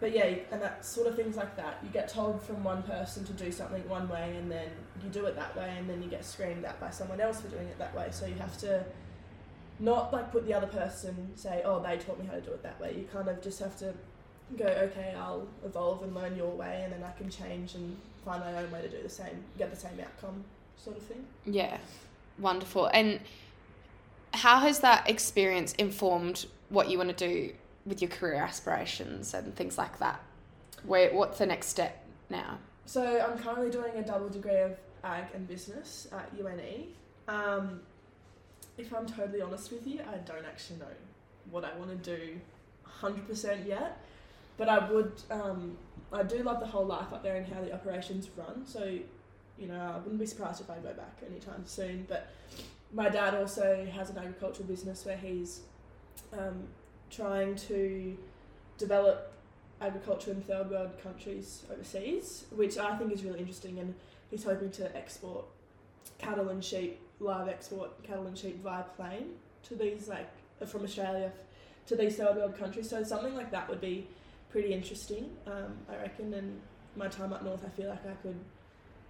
[0.00, 3.24] but yeah and that sort of things like that you get told from one person
[3.24, 4.68] to do something one way and then
[5.02, 7.48] you do it that way and then you get screamed at by someone else for
[7.48, 8.84] doing it that way so you have to
[9.78, 12.62] not like put the other person say oh they taught me how to do it
[12.62, 13.92] that way you kind of just have to
[14.56, 18.40] go, okay, I'll evolve and learn your way, and then I can change and find
[18.40, 20.44] my own way to do the same, get the same outcome,
[20.76, 21.24] sort of thing.
[21.44, 21.78] Yeah,
[22.38, 22.86] wonderful.
[22.86, 23.20] And
[24.34, 27.52] how has that experience informed what you want to do
[27.86, 30.20] with your career aspirations and things like that?
[30.84, 32.58] Where what's the next step now?
[32.84, 36.88] So I'm currently doing a double degree of ag and business at UNE.
[37.28, 37.80] Um,
[38.78, 40.86] if I'm totally honest with you, I don't actually know
[41.50, 42.38] what I want to do
[43.00, 44.00] 100% yet.
[44.56, 45.76] But I would, um,
[46.12, 48.64] I do love the whole life up there and how the operations run.
[48.64, 48.84] So,
[49.58, 52.06] you know, I wouldn't be surprised if I go back anytime soon.
[52.08, 52.30] But
[52.92, 55.60] my dad also has an agricultural business where he's
[56.32, 56.68] um,
[57.10, 58.16] trying to
[58.78, 59.32] develop
[59.80, 63.78] agriculture in third world countries overseas, which I think is really interesting.
[63.78, 63.94] And
[64.30, 65.44] he's hoping to export
[66.18, 70.28] cattle and sheep, live export cattle and sheep via plane to these, like,
[70.66, 71.32] from Australia
[71.86, 72.88] to these third world countries.
[72.88, 74.08] So something like that would be
[74.50, 76.32] pretty interesting, um, I reckon.
[76.34, 76.60] And
[76.96, 78.38] my time up north, I feel like I could,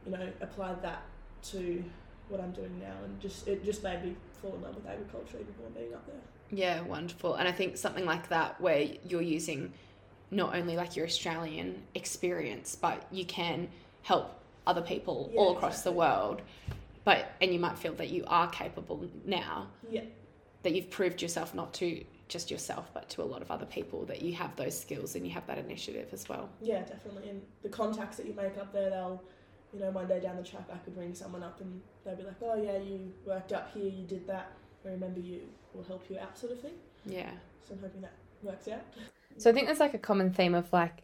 [0.04, 1.02] you know, apply that
[1.44, 1.84] to
[2.28, 5.38] what I'm doing now, and just it just made me fall in love with agriculture
[5.40, 6.16] even more being up there.
[6.50, 7.34] Yeah, wonderful.
[7.34, 9.72] And I think something like that where you're using
[10.30, 13.68] not only like your Australian experience, but you can
[14.02, 16.42] help other people Yeah, all across the world.
[17.04, 20.02] But and you might feel that you are capable now Yeah,
[20.62, 24.04] that you've proved yourself not to just yourself but to a lot of other people
[24.06, 26.48] that you have those skills and you have that initiative as well.
[26.60, 27.28] yeah, definitely.
[27.28, 29.22] And the contacts that you make up there, they'll,
[29.72, 32.24] you know, one day down the track, I could ring someone up and they'll be
[32.24, 34.50] like, "Oh yeah, you worked up here, you did that.
[34.84, 35.42] I remember you.
[35.76, 36.74] Will help you out," sort of thing.
[37.04, 37.30] Yeah.
[37.68, 38.12] So I'm hoping that
[38.42, 38.82] works out.
[39.38, 41.02] So I think there's like a common theme of like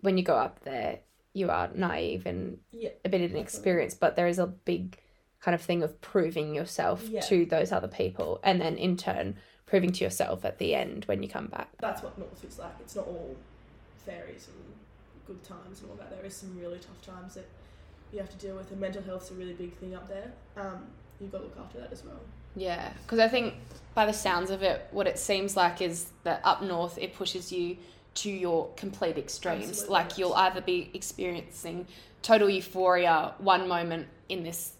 [0.00, 1.00] when you go up there,
[1.32, 2.90] you are naive and Yeah.
[3.04, 4.98] a bit inexperienced, but there is a big
[5.40, 7.20] kind of thing of proving yourself Yeah.
[7.22, 11.22] to those other people, and then in turn proving to yourself at the end when
[11.22, 11.68] you come back.
[11.78, 12.74] That's what North is like.
[12.80, 13.36] It's not all
[14.04, 14.74] fairies and
[15.26, 16.10] good times and all that.
[16.10, 17.46] There is some really tough times that
[18.12, 20.32] you have to deal with, and mental health's a really big thing up there.
[20.56, 20.88] Um,
[21.20, 22.20] you've got to look after that as well.
[22.56, 23.54] Yeah, because I think
[23.94, 27.52] by the sounds of it, what it seems like is that up north it pushes
[27.52, 27.76] you
[28.14, 29.68] to your complete extremes.
[29.68, 31.86] Absolutely, like you'll either be experiencing
[32.22, 34.72] total euphoria one moment in this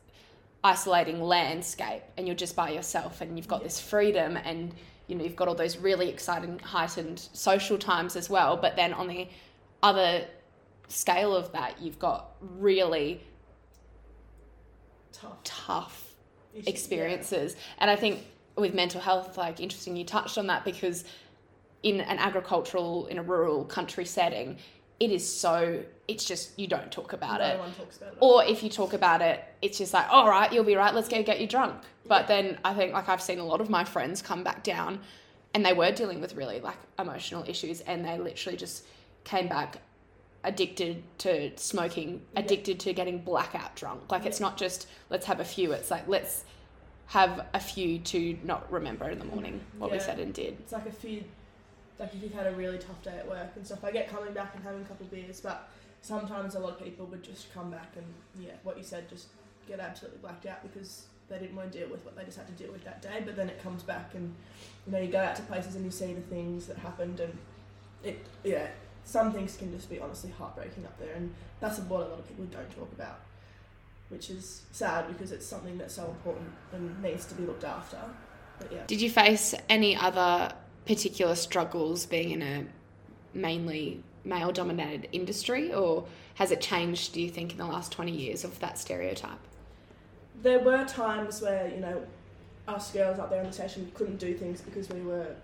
[0.63, 3.69] isolating landscape and you're just by yourself and you've got Yeah.
[3.69, 4.75] this freedom and
[5.07, 8.93] you know you've got all those really exciting heightened social times as well but then
[8.93, 9.27] on the
[9.83, 10.27] other
[10.89, 13.23] scale of that you've got really
[15.13, 16.10] Tough tough
[16.67, 17.57] experiences.
[17.79, 18.21] And I think
[18.57, 21.05] with mental health, like interesting you touched on that because
[21.83, 24.59] in an agricultural, in a rural country setting,
[24.99, 27.59] it is so it's just you don't talk about no it.
[27.59, 28.19] one talks about it.
[28.21, 31.09] Or if you talk about it, it's just like, all right, you'll be right, let's
[31.09, 31.77] go get you drunk.
[32.07, 35.01] But then I think like I've seen a lot of my friends come back down
[35.55, 38.85] and they were dealing with really like emotional issues and they literally just
[39.25, 39.79] came back
[40.45, 42.41] addicted to smoking, Yeah.
[42.41, 44.11] addicted to getting blackout drunk.
[44.11, 46.45] Like it's not just let's have a few, it's like let's
[47.07, 50.57] have a few to not remember in the morning what we said and did.
[50.61, 51.25] it's like a few
[51.99, 54.33] like if you've had a really tough day at work and stuff i get coming
[54.33, 55.69] back and having a couple of beers but
[56.03, 58.07] sometimes a lot of people would just come back and
[58.39, 59.27] yeah what you said just
[59.67, 62.47] get absolutely blacked out because they didn't want to deal with what they just had
[62.47, 64.33] to deal with that day but then it comes back and
[64.87, 67.37] you know you go out to places and you see the things that happened and
[68.05, 68.69] it yeah
[69.11, 72.29] some things can just be honestly heartbreaking up there and that's what a lot of
[72.29, 73.19] people don't talk about
[74.09, 77.99] which is sad because it's something that's so important and needs to be looked after
[78.59, 80.53] but yeah Did you face any other
[80.87, 82.65] particular struggles being in a
[83.35, 86.05] mainly male dominated industry or
[86.35, 89.39] has it changed do you think in the last 20 years of that stereotype?
[90.43, 92.01] there were times where you know
[92.69, 95.35] us girls up there on the station couldn't do things because we were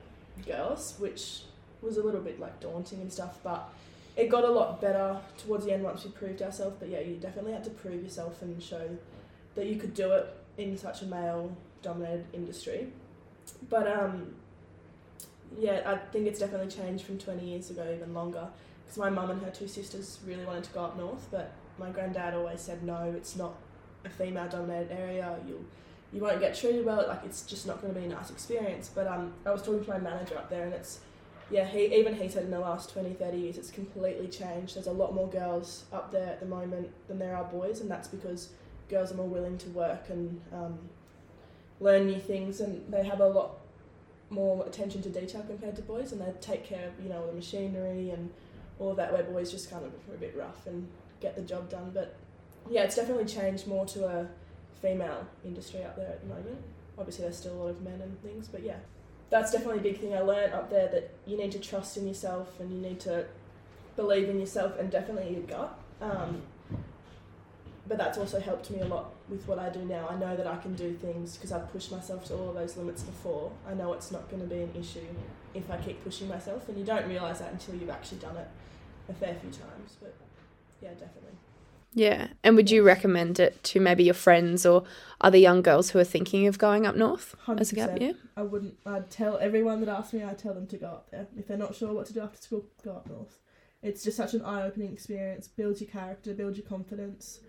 [0.46, 1.42] girls which
[1.82, 3.68] was a little bit like daunting and stuff but
[4.16, 6.76] it got a lot better towards the end once we proved ourselves.
[6.78, 8.88] But yeah you definitely had to prove yourself and show
[9.54, 12.88] that you could do it in such a male dominated industry.
[13.68, 14.34] But um
[15.60, 18.48] yeah i think it's definitely changed from 20 years ago even longer
[18.84, 21.88] because my mum and her two sisters really wanted to go up north but my
[21.90, 23.54] granddad always said no it's not
[24.06, 25.36] a female dominated area.
[25.46, 25.64] You'll
[26.12, 27.04] you won't get treated well.
[27.06, 28.90] Like it's just not going to be a nice experience.
[28.94, 31.00] But um i was talking to my manager up there and it's
[31.50, 34.76] yeah he even he said in the last 20 30 years it's completely changed.
[34.76, 37.90] There's a lot more girls up there at the moment than there are boys and
[37.90, 38.50] that's because
[38.88, 40.78] girls are more willing to work and um,
[41.80, 43.58] learn new things and they have a lot
[44.30, 47.32] more attention to detail compared to boys and they take care of you know the
[47.32, 48.30] machinery and
[48.78, 50.88] all that where boys just kind of are a bit rough and
[51.20, 51.90] get the job done.
[51.94, 52.16] But
[52.68, 54.28] yeah it's definitely changed more to a
[54.82, 56.58] female industry up there at the moment.
[56.98, 58.78] Obviously there's still a lot of men and things but yeah
[59.30, 62.06] that's definitely a big thing i learned up there that you need to trust in
[62.06, 63.24] yourself and you need to
[63.96, 66.42] believe in yourself and definitely your gut um,
[67.88, 70.08] but that's also helped me a lot with what I do now.
[70.10, 72.76] I know that I can do things because I've pushed myself to all of those
[72.76, 73.52] limits before.
[73.68, 75.06] I know it's not going to be an issue
[75.54, 78.48] if I keep pushing myself, and you don't realise that until you've actually done it
[79.08, 79.96] a fair few times.
[80.00, 80.14] But
[80.82, 81.38] yeah, definitely.
[81.94, 82.28] Yeah.
[82.42, 84.84] And would you recommend it to maybe your friends or
[85.20, 88.00] other young girls who are thinking of going up north as a gap 100%.
[88.00, 88.14] year?
[88.36, 88.76] I wouldn't.
[88.84, 90.24] I'd tell everyone that asks me.
[90.24, 92.40] I tell them to go up there if they're not sure what to do after
[92.40, 92.66] school.
[92.84, 93.38] Go up north.
[93.82, 95.48] It's just such an eye-opening experience.
[95.48, 97.40] Builds your character, builds your confidence.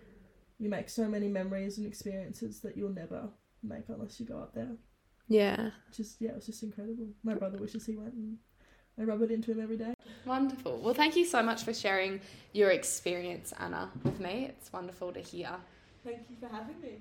[0.58, 3.28] You make so many memories and experiences that you'll never
[3.62, 4.76] make unless you go up there.
[5.28, 5.70] Yeah.
[5.92, 7.08] Just yeah, it was just incredible.
[7.22, 8.38] My brother wishes he went, and
[8.98, 9.94] I rub it into him every day.
[10.24, 10.78] Wonderful.
[10.78, 12.20] Well, thank you so much for sharing
[12.52, 14.46] your experience, Anna, with me.
[14.48, 15.50] It's wonderful to hear.
[16.04, 16.98] Thank you for having me.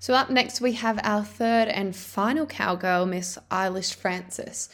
[0.00, 4.68] So, up next, we have our third and final cowgirl, Miss Eilish Francis.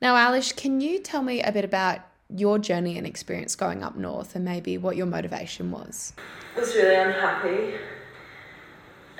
[0.00, 2.00] Now, Eilish, can you tell me a bit about
[2.34, 6.14] your journey and experience going up north and maybe what your motivation was?
[6.56, 7.74] I was really unhappy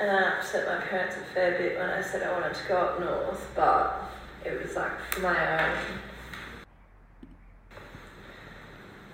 [0.00, 2.76] and I upset my parents a fair bit when I said I wanted to go
[2.78, 4.10] up north, but
[4.44, 5.78] it was like for my own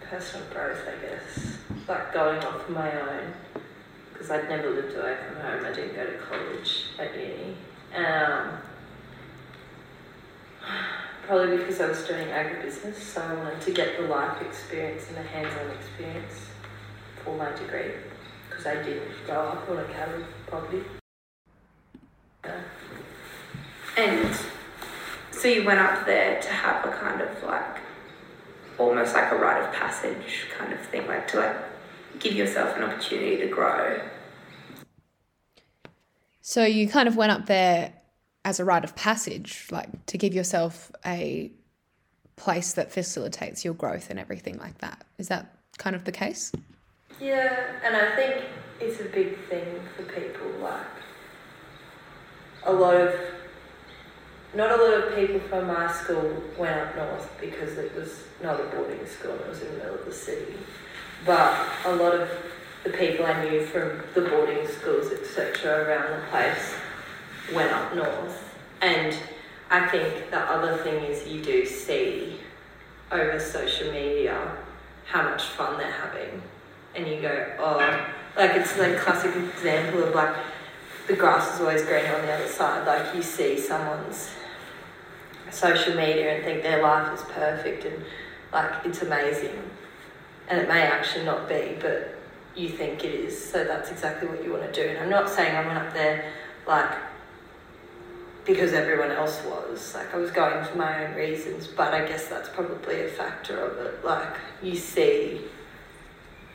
[0.02, 1.58] personal growth, I guess.
[1.88, 3.32] Like going off my own
[4.16, 5.64] because I'd never lived away from home.
[5.66, 7.56] I didn't go to college at uni.
[7.94, 8.58] Um,
[11.26, 15.18] probably because I was doing agribusiness, so I wanted to get the life experience and
[15.18, 16.46] the hands-on experience
[17.22, 17.92] for my degree
[18.48, 20.82] because I did grow up on a cattle property.
[23.98, 24.36] And
[25.32, 27.76] So you went up there to have a kind of like,
[28.78, 31.56] almost like a rite of passage kind of thing, like to like
[32.18, 34.00] give yourself an opportunity to grow.
[36.40, 37.92] So you kind of went up there
[38.44, 41.50] as a rite of passage, like to give yourself a
[42.36, 45.04] place that facilitates your growth and everything like that.
[45.18, 46.52] Is that kind of the case?
[47.20, 48.44] Yeah, and I think
[48.80, 50.48] it's a big thing for people.
[50.62, 50.86] Like
[52.64, 53.14] a lot of,
[54.54, 58.60] not a lot of people from my school went up north because it was not
[58.60, 60.54] a boarding school it was in the middle of the city.
[61.26, 62.30] But a lot of
[62.84, 66.74] the people I knew from the boarding schools, etc., around the place
[67.52, 68.54] went up north.
[68.80, 69.16] And
[69.68, 72.38] I think the other thing is you do see
[73.10, 74.56] over social media
[75.06, 76.42] how much fun they're having.
[76.94, 78.06] And you go, oh,
[78.36, 80.36] like it's like classic example of like
[81.08, 82.86] the grass is always greener on the other side.
[82.86, 84.30] Like you see someone's
[85.50, 88.04] social media and think their life is perfect and
[88.52, 89.58] like it's amazing.
[90.48, 92.14] And it may actually not be, but
[92.54, 93.50] you think it is.
[93.50, 94.88] So that's exactly what you want to do.
[94.88, 96.32] And I'm not saying I went up there
[96.66, 96.90] like
[98.46, 99.94] because everyone else was.
[99.94, 103.58] Like I was going for my own reasons, but I guess that's probably a factor
[103.58, 104.04] of it.
[104.04, 105.40] Like you see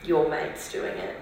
[0.02, 1.16] your mates doing it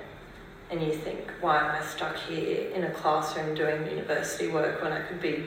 [0.71, 4.93] and you think, why am I stuck here in a classroom doing university work when
[4.93, 5.47] I could be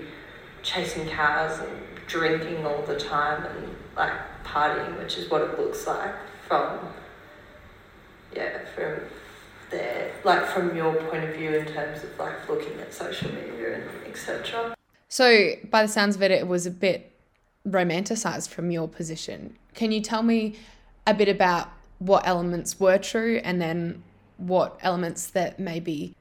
[0.62, 1.72] chasing cows and
[2.08, 4.12] drinking all the time and like
[4.44, 6.14] partying, which is what it looks like
[6.48, 6.80] from
[8.36, 9.02] yeah, from
[9.70, 13.76] there like from your point of view in terms of like looking at social media
[13.76, 14.76] and etc.
[15.10, 17.12] So, by the sounds of it, it was a bit
[17.68, 19.58] romanticized from your position.
[19.74, 20.56] Can you tell me
[21.06, 21.70] a bit about
[22.00, 24.04] what elements were true and then
[24.38, 26.16] what elements that maybe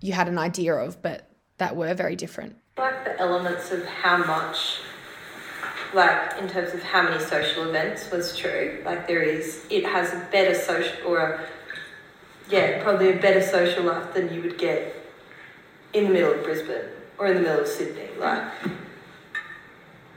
[0.00, 2.56] you had an idea of but that were very different?
[2.78, 4.78] Like the elements of how much,
[5.92, 8.82] like in terms of how many social events was true.
[8.84, 11.46] Like there is, it has a better social or a,
[12.48, 14.94] yeah, probably a better social life than you would get
[15.92, 18.44] in the middle of Brisbane or in the middle of Sydney, like.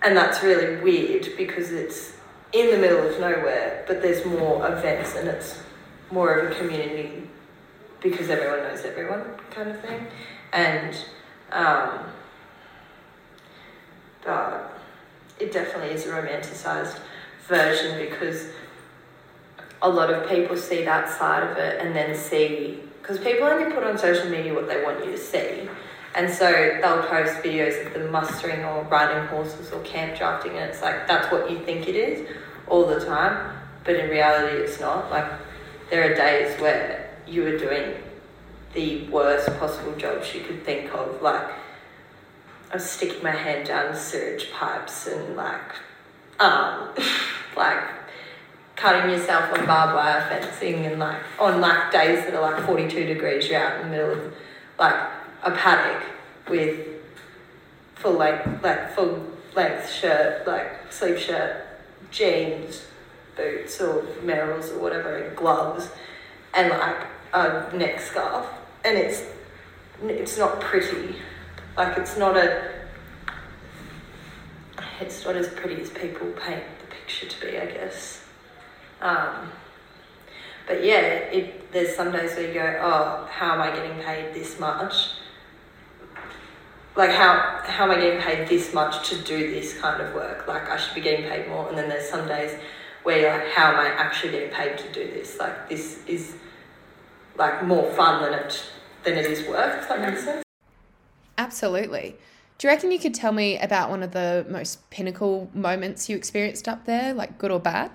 [0.01, 2.13] And that's really weird because it's
[2.53, 5.61] in the middle of nowhere, but there's more events and it's
[6.11, 7.27] more of a community
[8.01, 10.07] because everyone knows everyone kind of thing.
[10.53, 10.95] And,
[11.51, 11.99] um,
[14.23, 14.79] but
[15.39, 16.99] it definitely is a romanticized
[17.47, 18.47] version because
[19.81, 23.73] a lot of people see that side of it and then see, because people only
[23.73, 25.69] put on social media what they want you to see.
[26.15, 26.51] And so
[26.81, 31.07] they'll post videos of them mustering or riding horses or camp drafting, and it's like
[31.07, 32.27] that's what you think it is
[32.67, 35.09] all the time, but in reality, it's not.
[35.11, 35.31] Like,
[35.89, 37.95] there are days where you are doing
[38.73, 41.21] the worst possible jobs you could think of.
[41.21, 41.47] Like,
[42.71, 45.75] I'm sticking my hand down sewage pipes and, like,
[46.39, 46.89] um,
[47.57, 47.83] like
[48.79, 53.05] cutting yourself on barbed wire fencing and like on like days that are like 42
[53.05, 54.33] degrees you're out in the middle of
[54.79, 54.95] like
[55.43, 56.03] a paddock
[56.47, 56.87] with
[57.95, 59.25] full length, like full
[59.55, 61.65] length shirt, like sleeve shirt,
[62.11, 62.85] jeans,
[63.35, 65.89] boots or Merrells or whatever, and gloves,
[66.53, 68.47] and like a neck scarf,
[68.83, 69.23] and it's
[70.03, 71.15] it's not pretty,
[71.77, 72.79] like it's not a.
[75.01, 78.25] It's not as pretty as people paint the picture to be, I guess.
[79.01, 79.51] Um,
[80.67, 84.33] but yeah, it, there's some days where you go, oh, how am I getting paid
[84.33, 84.93] this much?
[86.99, 90.47] like how how am I getting paid this much to do this kind of work?
[90.47, 91.69] Like I should be getting paid more.
[91.69, 92.51] And then there's some days
[93.03, 95.39] where you're like, how am I actually getting paid to do this?
[95.39, 96.35] Like this is
[97.37, 98.63] like more fun than it
[99.05, 99.79] than it is work.
[99.79, 100.43] Does that make sense?
[101.37, 102.17] Absolutely.
[102.57, 106.17] Do you reckon you could tell me about one of the most pinnacle moments you
[106.17, 107.91] experienced up there, like good or bad?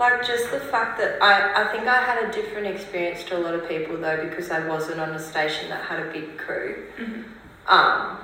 [0.00, 3.40] Like just the fact that I, I think I had a different experience to a
[3.40, 6.86] lot of people though because I wasn't on a station that had a big crew.
[6.98, 7.22] Mm-hmm.
[7.66, 8.16] Um,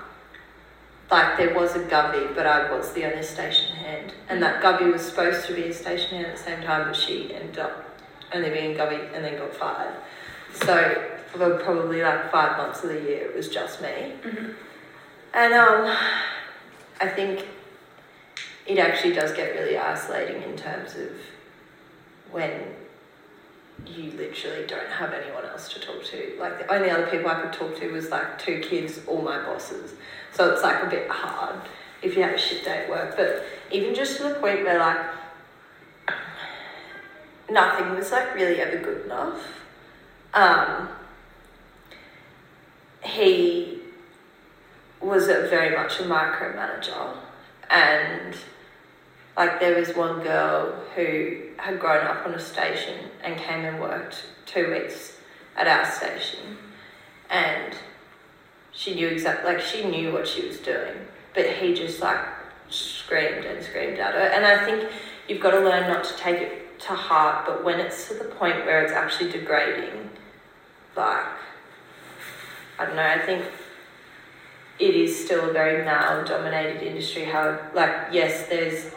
[1.11, 4.87] like there was a gubby, but I was the only station hand, and that gubby
[4.87, 7.85] was supposed to be a station hand at the same time, but she ended up
[8.33, 9.95] only being a gubby and then got fired.
[10.55, 14.53] So for probably like five months of the year, it was just me, Mm-hmm.
[15.35, 15.97] and um,
[17.03, 17.47] I think
[18.67, 21.11] it actually does get really isolating in terms of
[22.31, 22.75] when
[23.87, 26.37] you literally don't have anyone else to talk to.
[26.39, 29.43] Like the only other people I could talk to was like two kids or my
[29.45, 29.95] bosses.
[30.33, 31.61] So it's like a bit hard
[32.03, 33.17] if you have a shit day at work.
[33.17, 35.07] But even just to the point where like
[37.51, 39.41] nothing was like really ever good enough.
[40.35, 40.89] Um,
[43.05, 43.79] he
[45.01, 47.17] was a very much a micromanager
[47.71, 48.37] and
[49.37, 53.81] like there was one girl who had grown up on a station and came and
[53.81, 55.17] worked two weeks
[55.57, 56.59] at our station.
[57.29, 57.75] And
[58.77, 60.95] she knew exactly like she knew what she was doing
[61.35, 62.21] but he just like
[62.69, 64.21] screamed and screamed at her.
[64.21, 64.91] And i think
[65.29, 68.25] you've got to learn not to take it to heart but when it's to the
[68.25, 70.11] point where it's actually degrading
[70.95, 71.25] like
[72.79, 73.45] i don't know i think
[74.79, 78.91] it is still a very male dominated industry how like yes there's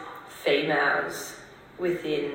[0.44, 1.36] females
[1.78, 2.32] within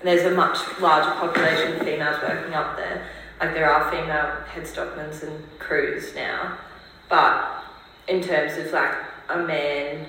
[0.00, 3.06] and there's a much larger population of females working up there.
[3.40, 6.58] Like there are female headstockmans and crews now
[7.08, 7.62] but
[8.08, 8.94] in terms of like
[9.28, 10.06] a man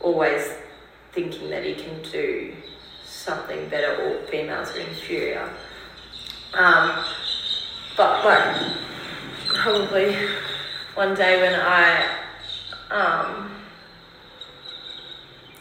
[0.00, 0.52] always
[1.12, 2.54] thinking that he can do
[3.04, 5.50] something better or females are inferior.
[6.52, 7.04] Um,
[7.96, 8.72] but like
[9.48, 10.16] probably
[10.94, 12.18] one day when I
[12.90, 13.53] um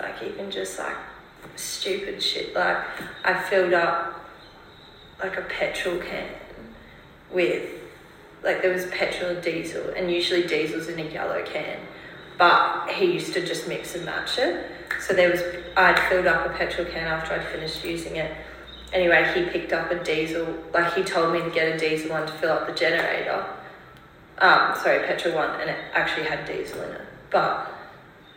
[0.04, 0.98] like even just like
[1.56, 2.56] stupid shit.
[2.56, 2.78] Like
[3.24, 4.30] I filled up
[5.22, 6.30] like a petrol can
[7.32, 7.70] with
[8.44, 11.80] like there was petrol and diesel and usually diesel's in a yellow can
[12.38, 14.66] but he used to just mix and match it.
[15.00, 15.42] So there was
[15.78, 18.36] I'd filled up a petrol can after I'd finished using it.
[18.92, 22.28] Anyway he picked up a diesel like he told me to get a diesel one
[22.28, 23.46] to fill up the generator.
[24.40, 27.02] Um, sorry, petrol one, and it actually had diesel in it.
[27.30, 27.73] But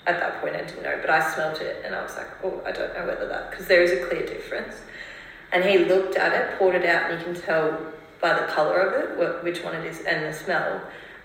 [0.07, 0.99] at that point, I didn't know.
[1.01, 3.67] But I smelt it, and I was like, oh, I don't know whether that because
[3.67, 4.77] there is a clear difference.
[5.53, 7.79] And he looked at it, poured it out, and you can tell
[8.21, 10.81] by the color of it which one it is and the smell.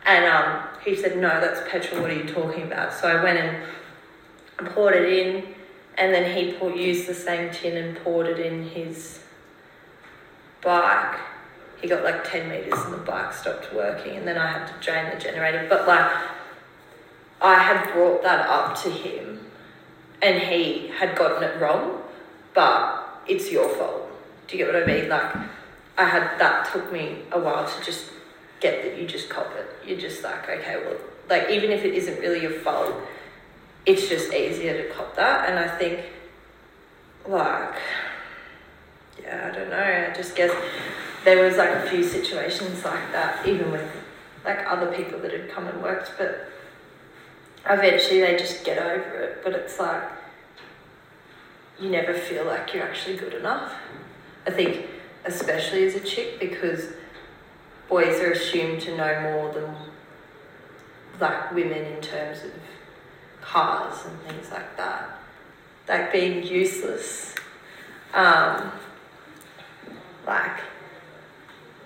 [0.05, 2.01] And um, he said, no, that's petrol.
[2.01, 2.93] What are you talking about?
[2.93, 5.53] So I went and poured it in,
[5.97, 6.51] and then he
[6.82, 9.19] used the same tin and poured it in his
[10.61, 11.19] bike
[11.82, 14.73] he got like 10 meters and the bike stopped working and then I had to
[14.82, 15.65] drain the generator.
[15.67, 16.11] But like,
[17.41, 19.39] I had brought that up to him
[20.21, 22.03] and he had gotten it wrong,
[22.53, 24.07] but it's your fault.
[24.47, 25.09] Do you get what I mean?
[25.09, 25.35] Like,
[25.97, 28.11] I had that took me a while to just
[28.59, 29.87] get that you just cop it.
[29.87, 30.97] You're just like, okay, well,
[31.29, 32.93] like, even if it isn't really your fault,
[33.85, 35.49] it's just easier to cop that.
[35.49, 36.01] And I think,
[37.27, 37.75] like,
[39.21, 40.07] yeah, I don't know.
[40.09, 40.51] I just guess
[41.23, 43.89] there was like a few situations like that, even with
[44.45, 46.47] like other people that had come and worked, but
[47.70, 49.41] eventually they just get over it.
[49.43, 50.03] But it's like
[51.80, 53.74] you never feel like you're actually good enough.
[54.45, 54.88] I think,
[55.26, 56.93] especially as a chick, because
[57.89, 59.76] boys are assumed to know more than
[61.20, 62.51] like women in terms of
[63.41, 65.20] cars and things like that.
[65.88, 67.36] Like being useless.
[68.14, 68.72] Um,
[70.26, 70.59] like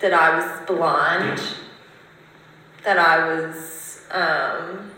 [0.00, 1.40] that I was blind,
[2.84, 4.90] that I was um,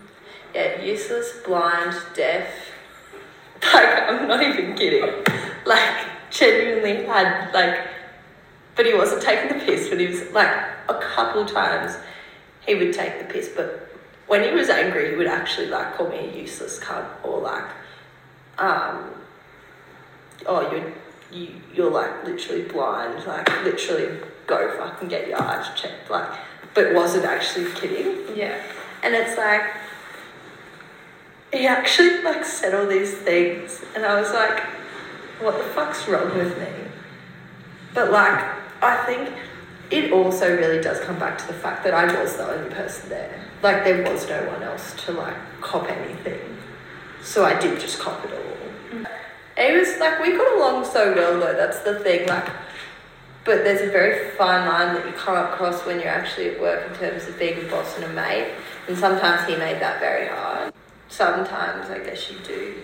[0.53, 2.47] yeah useless, blind, deaf.
[3.73, 5.25] Like I'm not even kidding.
[5.65, 7.87] Like genuinely had like,
[8.75, 9.89] but he wasn't taking the piss.
[9.89, 10.49] But he was like
[10.87, 11.97] a couple times
[12.65, 13.89] he would take the piss, but
[14.27, 17.65] when he was angry, he would actually like call me a useless cunt or like,
[18.59, 19.09] um,
[20.45, 20.93] oh you're
[21.31, 26.29] you you're like literally blind, like literally go fucking get your eyes checked, like,
[26.73, 28.35] but wasn't actually kidding.
[28.37, 28.61] Yeah.
[29.03, 29.61] And it's like,
[31.51, 34.63] he actually like said all these things, and I was like,
[35.41, 36.67] what the fuck's wrong with me?
[37.93, 38.39] But like,
[38.81, 39.33] I think
[39.89, 43.09] it also really does come back to the fact that I was the only person
[43.09, 43.39] there.
[43.63, 46.39] Like, there was no one else to like cop anything.
[47.23, 48.99] So I did just cop it all.
[48.99, 49.07] Mm.
[49.57, 52.27] It was like, we got along so well though, that's the thing.
[52.27, 52.47] Like,
[53.43, 56.89] but there's a very fine line that you can't cross when you're actually at work
[56.91, 58.53] in terms of being a boss and a mate.
[58.87, 60.73] And sometimes he made that very hard.
[61.09, 62.75] Sometimes I guess you do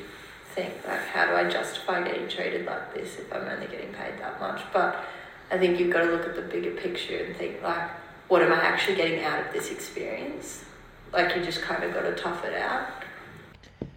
[0.53, 4.19] think like, how do I justify getting treated like this if I'm only getting paid
[4.19, 4.61] that much?
[4.73, 5.05] But
[5.51, 7.89] I think you've got to look at the bigger picture and think like,
[8.27, 10.65] what am I actually getting out of this experience?
[11.13, 12.87] Like you just kind of got to tough it out.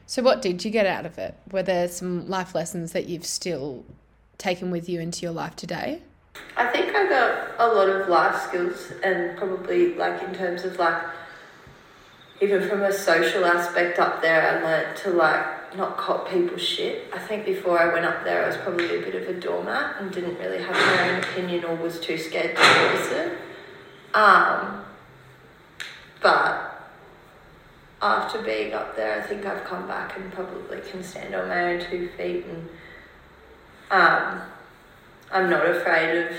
[0.07, 1.35] So, what did you get out of it?
[1.51, 3.85] Were there some life lessons that you've still
[4.39, 6.03] taken with you into your life today?
[6.57, 10.79] I think I got a lot of life skills and probably like in terms of
[10.79, 11.03] like
[12.41, 17.11] even from a social aspect up there I learnt to like not cop people's shit.
[17.12, 20.01] I think before I went up there I was probably a bit of a doormat
[20.01, 23.39] and didn't really have my own opinion or was too scared to voice it.
[24.14, 24.84] Um,
[26.22, 26.91] but
[28.01, 31.74] after being up there I think I've come back and probably can stand on my
[31.74, 32.68] own two feet and
[33.91, 34.43] um,
[35.30, 36.32] I'm not afraid of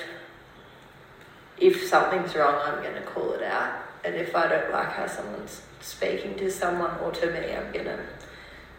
[1.59, 3.83] if something's wrong, I'm going to call it out.
[4.05, 8.05] and if I don't like how someone's speaking to someone or to me, I'm gonna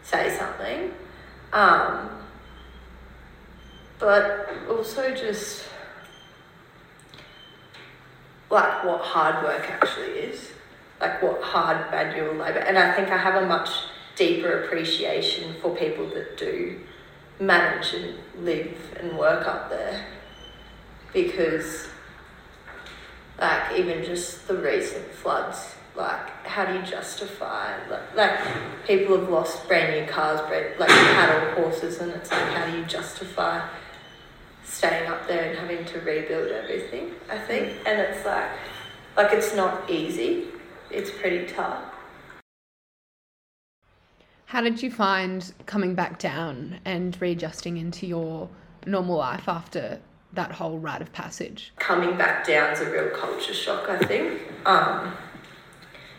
[0.02, 0.92] say something.
[1.52, 2.10] Um,
[3.98, 5.64] but also just
[8.50, 10.50] like what hard work actually is,
[11.00, 12.58] like what hard manual labour.
[12.58, 13.70] And I think I have a much
[14.16, 16.80] deeper appreciation for people that do
[17.38, 20.04] manage and live and work up there
[21.12, 21.88] because
[23.38, 28.38] like even just the recent floods like how do you justify like, like
[28.86, 32.78] people have lost brand new cars brand, like cattle horses and it's like how do
[32.78, 33.66] you justify
[34.64, 37.76] staying up there and having to rebuild everything i think?
[37.86, 38.50] And it's like
[39.16, 40.44] like it's not easy.
[40.90, 41.82] It's pretty tough.
[44.46, 48.48] How did you find coming back down and readjusting into your
[48.86, 50.00] normal life after
[50.32, 51.72] that whole rite of passage?
[51.76, 55.12] coming back down is a real culture shock, I think, um,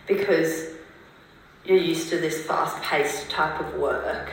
[0.08, 0.68] because
[1.66, 4.32] you're used to this fast paced type of work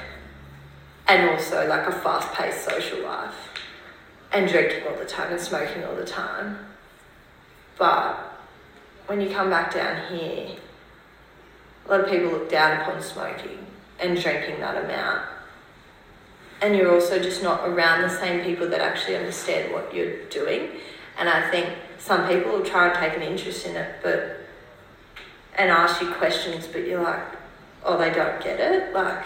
[1.06, 3.34] and also like a fast paced social life
[4.32, 6.58] and drinking all the time and smoking all the time.
[7.78, 8.16] But
[9.06, 10.56] when you come back down here,
[11.86, 13.66] a lot of people look down upon smoking
[14.00, 15.22] and drinking that amount
[16.60, 20.70] and you're also just not around the same people that actually understand what you're doing.
[21.18, 24.37] And I think some people will try and take an interest in it, but
[25.58, 27.22] and ask you questions, but you're like,
[27.84, 28.94] oh, they don't get it.
[28.94, 29.24] Like,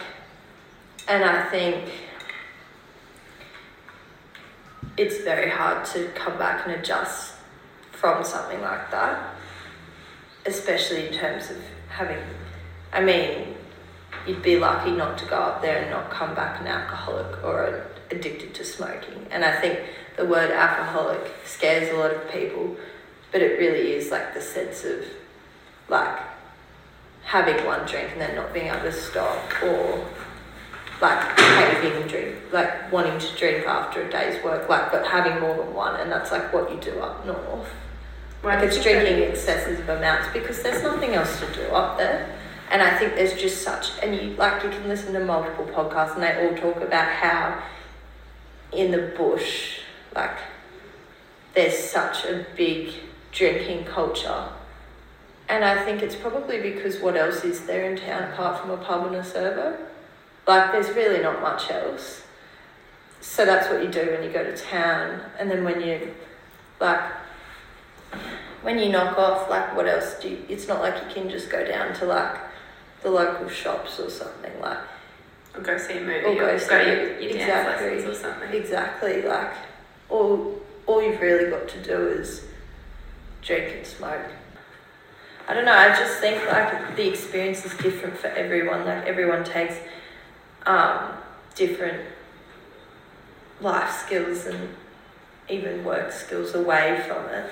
[1.07, 1.91] and I think
[4.97, 7.35] it's very hard to come back and adjust
[7.91, 9.35] from something like that,
[10.47, 11.59] especially in terms of
[11.89, 12.19] having.
[12.93, 13.55] I mean,
[14.27, 17.87] you'd be lucky not to go up there and not come back an alcoholic or
[18.11, 19.27] addicted to smoking.
[19.31, 19.81] And I think
[20.17, 22.77] the word alcoholic scares a lot of people,
[23.33, 25.05] but it really is like the sense of
[25.89, 26.21] like
[27.25, 30.05] having one drink and then not being able to stop or
[31.01, 35.57] like craving drink like wanting to drink after a day's work like but having more
[35.57, 37.69] than one and that's like what you do up north
[38.43, 42.35] like it's drinking excessive amounts because there's nothing else to do up there
[42.73, 46.15] and I think there's just such, and you like you can listen to multiple podcasts,
[46.15, 47.63] and they all talk about how
[48.73, 49.81] in the bush,
[50.15, 50.39] like
[51.53, 52.95] there's such a big
[53.31, 54.49] drinking culture.
[55.49, 58.77] And I think it's probably because what else is there in town apart from a
[58.77, 59.77] pub and a servo?
[60.47, 62.23] Like there's really not much else.
[63.21, 66.13] So that's what you do when you go to town, and then when you
[66.81, 67.01] like
[68.63, 71.51] when you knock off, like what else do you, it's not like you can just
[71.51, 72.37] go down to like
[73.03, 74.79] the local shops or something like
[75.55, 78.53] Or go see a movie or go or see go your, your exactly or something.
[78.53, 79.53] exactly like
[80.09, 82.45] all all you've really got to do is
[83.41, 84.27] drink and smoke
[85.49, 89.45] I don't know I just think like the experience is different for everyone like everyone
[89.45, 89.77] takes
[90.67, 91.13] um,
[91.55, 92.01] different
[93.61, 94.69] life skills and
[95.49, 97.51] even work skills away from it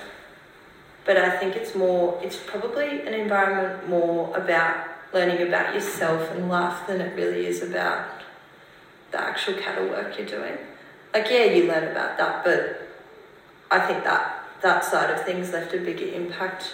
[1.05, 6.49] but I think it's more it's probably an environment more about learning about yourself and
[6.49, 8.21] life than it really is about
[9.11, 10.57] the actual cattle work you're doing.
[11.13, 12.87] Like, yeah, you learn about that, but
[13.69, 16.73] I think that that side of things left a bigger impact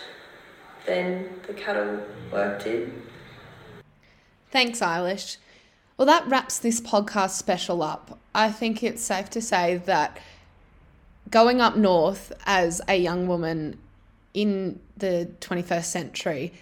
[0.87, 2.91] than the cattle work did.
[4.49, 5.37] Thanks, Eilish.
[5.97, 8.17] Well, that wraps this podcast special up.
[8.33, 10.19] I think it's safe to say that
[11.29, 13.77] going up north as a young woman
[14.33, 16.53] in the 21st century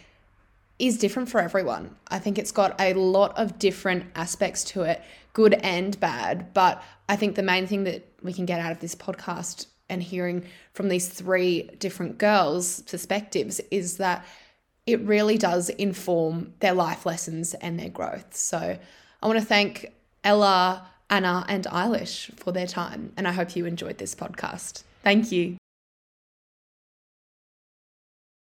[0.79, 1.95] is different for everyone.
[2.07, 5.01] I think it's got a lot of different aspects to it,
[5.33, 6.53] good and bad.
[6.53, 10.01] But I think the main thing that we can get out of this podcast and
[10.01, 14.25] hearing from these three different girls' perspectives is that
[14.85, 18.35] it really does inform their life lessons and their growth.
[18.35, 18.77] So
[19.21, 19.91] I want to thank
[20.23, 23.11] Ella, Anna, and Eilish for their time.
[23.17, 24.83] And I hope you enjoyed this podcast.
[25.03, 25.57] Thank you.